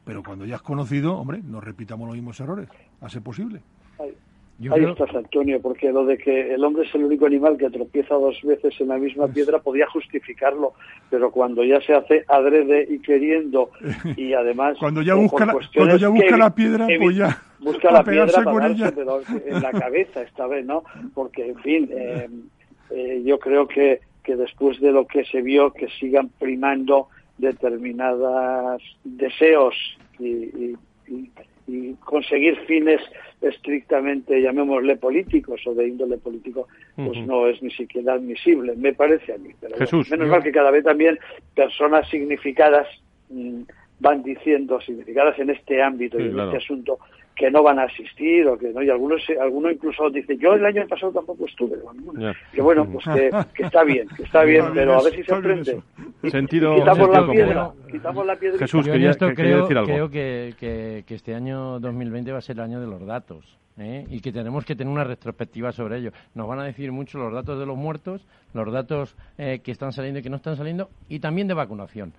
[0.05, 2.69] Pero cuando ya has conocido, hombre, no repitamos los mismos errores,
[3.01, 3.61] hace posible.
[4.71, 8.15] Ahí estás, Antonio, porque lo de que el hombre es el único animal que tropieza
[8.15, 10.73] dos veces en la misma piedra podía justificarlo,
[11.09, 13.71] pero cuando ya se hace adrede y queriendo,
[14.15, 14.77] y además.
[14.79, 17.41] cuando ya busca, la, cuando ya busca la piedra, pues ya.
[17.59, 20.83] Busca la piedra para darse, en la cabeza esta vez, ¿no?
[21.13, 22.29] Porque, en fin, eh,
[22.91, 28.81] eh, yo creo que, que después de lo que se vio, que sigan primando determinados
[29.03, 29.75] deseos
[30.19, 30.75] y
[31.67, 33.01] y conseguir fines
[33.41, 39.33] estrictamente, llamémosle políticos o de índole político, pues no es ni siquiera admisible, me parece
[39.33, 39.49] a mí.
[39.59, 39.75] Pero
[40.09, 41.17] menos mal que cada vez también
[41.55, 42.87] personas significadas
[43.29, 43.61] mm,
[43.99, 46.99] van diciendo, significadas en este ámbito y en este asunto,
[47.35, 50.65] que no van a asistir o que no y algunos alguno incluso dice yo el
[50.65, 51.77] año pasado tampoco estuve.
[52.53, 55.81] Que bueno pues que, está bien que está bien pero a ver si se aprende.
[56.29, 59.91] sentido quitamos la piedra quitamos la piedra Jesús quería, creo, decir algo.
[59.91, 63.57] creo que, que, que, este año 2020 va a ser el año de los datos
[63.77, 64.05] ¿eh?
[64.09, 66.11] y que tenemos que tener una retrospectiva sobre ello.
[66.33, 69.91] Nos van a decir mucho los datos de los muertos los datos eh, que están
[69.91, 72.13] saliendo y que no están saliendo y también de vacunación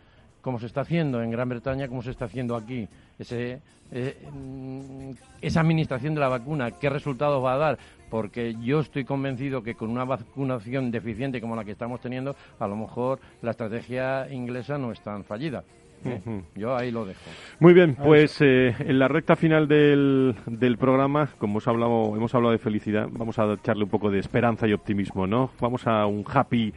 [0.47, 2.87] como se está haciendo en Gran Bretaña, como se está haciendo aquí,
[3.19, 3.59] ese,
[3.91, 5.11] eh, mm,
[5.43, 7.79] esa administración de la vacuna, qué resultados va a dar,
[8.11, 12.69] porque yo estoy convencido que con una vacunación deficiente como la que estamos teniendo, a
[12.69, 15.65] lo mejor la estrategia inglesa no es tan fallida.
[16.05, 16.43] ¿Eh?
[16.55, 17.21] Yo ahí lo dejo.
[17.61, 22.35] Muy bien, pues eh, en la recta final del, del programa, como hemos hablado, hemos
[22.35, 25.51] hablado de felicidad, vamos a echarle un poco de esperanza y optimismo, ¿no?
[25.61, 26.73] Vamos a un happy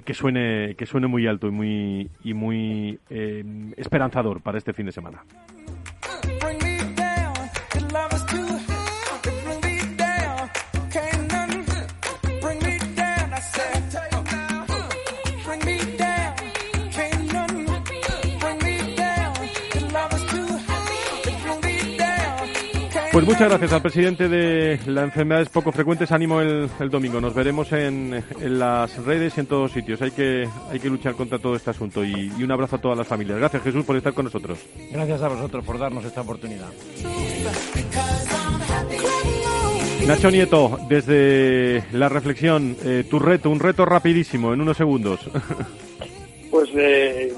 [0.00, 3.44] que suene que suene muy alto y muy y muy eh,
[3.76, 5.22] esperanzador para este fin de semana.
[23.12, 26.10] Pues muchas gracias al presidente de las enfermedades poco frecuentes.
[26.12, 27.20] Ánimo el, domingo.
[27.20, 30.00] Nos veremos en, las redes y en todos sitios.
[30.00, 32.02] Hay que, hay que luchar contra todo este asunto.
[32.02, 33.38] Y, y un abrazo a todas las familias.
[33.38, 34.58] Gracias Jesús por estar con nosotros.
[34.90, 36.68] Gracias a vosotros por darnos esta oportunidad.
[40.06, 45.20] Nacho Nieto, desde la reflexión, eh, tu reto, un reto rapidísimo, en unos segundos.
[46.52, 47.32] Pues eh,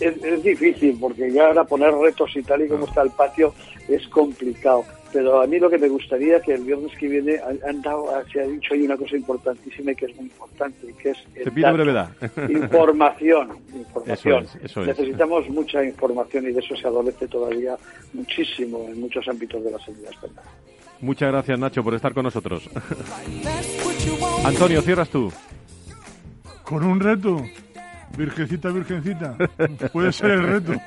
[0.00, 3.54] es, difícil, porque ya ahora poner retos y tal y como está el patio
[3.88, 4.84] es complicado.
[5.14, 8.42] Pero a mí lo que me gustaría que el viernes que viene han, dado, se
[8.42, 12.10] ha dicho hay una cosa importantísima y que es muy importante, que es brevedad.
[12.50, 13.48] información.
[13.74, 14.46] información.
[14.84, 17.78] Necesitamos mucha información y de eso se adolece todavía
[18.12, 20.42] muchísimo en muchos ámbitos de la sanidad española.
[21.00, 22.68] Muchas gracias Nacho por estar con nosotros.
[24.44, 25.32] Antonio, cierras tú.
[26.62, 27.42] Con un reto.
[28.16, 29.36] Virgencita, virgencita.
[29.92, 30.72] Puede ser el reto.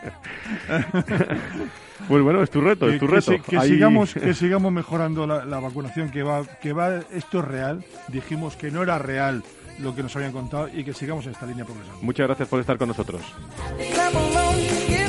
[2.08, 3.32] Pues bueno, es tu reto, es tu reto.
[3.48, 7.84] Que, sigamos, que sigamos mejorando la, vacunación, que va, que va, esto es real.
[8.08, 9.44] Dijimos que no era real
[9.80, 12.02] lo que nos habían contado y que sigamos en esta línea progresando.
[12.02, 13.22] Muchas gracias por estar con nosotros.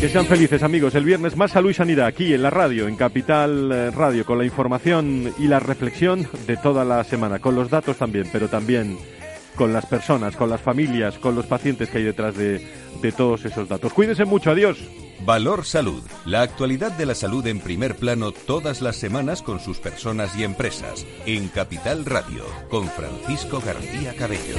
[0.00, 0.94] Que sean felices amigos.
[0.94, 4.38] El viernes más salud y sanidad aquí en la radio, en Capital eh, Radio, con
[4.38, 8.98] la información y la reflexión de toda la semana, con los datos también, pero también
[9.54, 12.66] con las personas, con las familias, con los pacientes que hay detrás de,
[13.00, 13.92] de todos esos datos.
[13.92, 14.78] Cuídense mucho, adiós.
[15.24, 16.02] Valor Salud.
[16.24, 20.42] La actualidad de la salud en primer plano todas las semanas con sus personas y
[20.44, 21.06] empresas.
[21.26, 24.56] En Capital Radio, con Francisco García Cabello.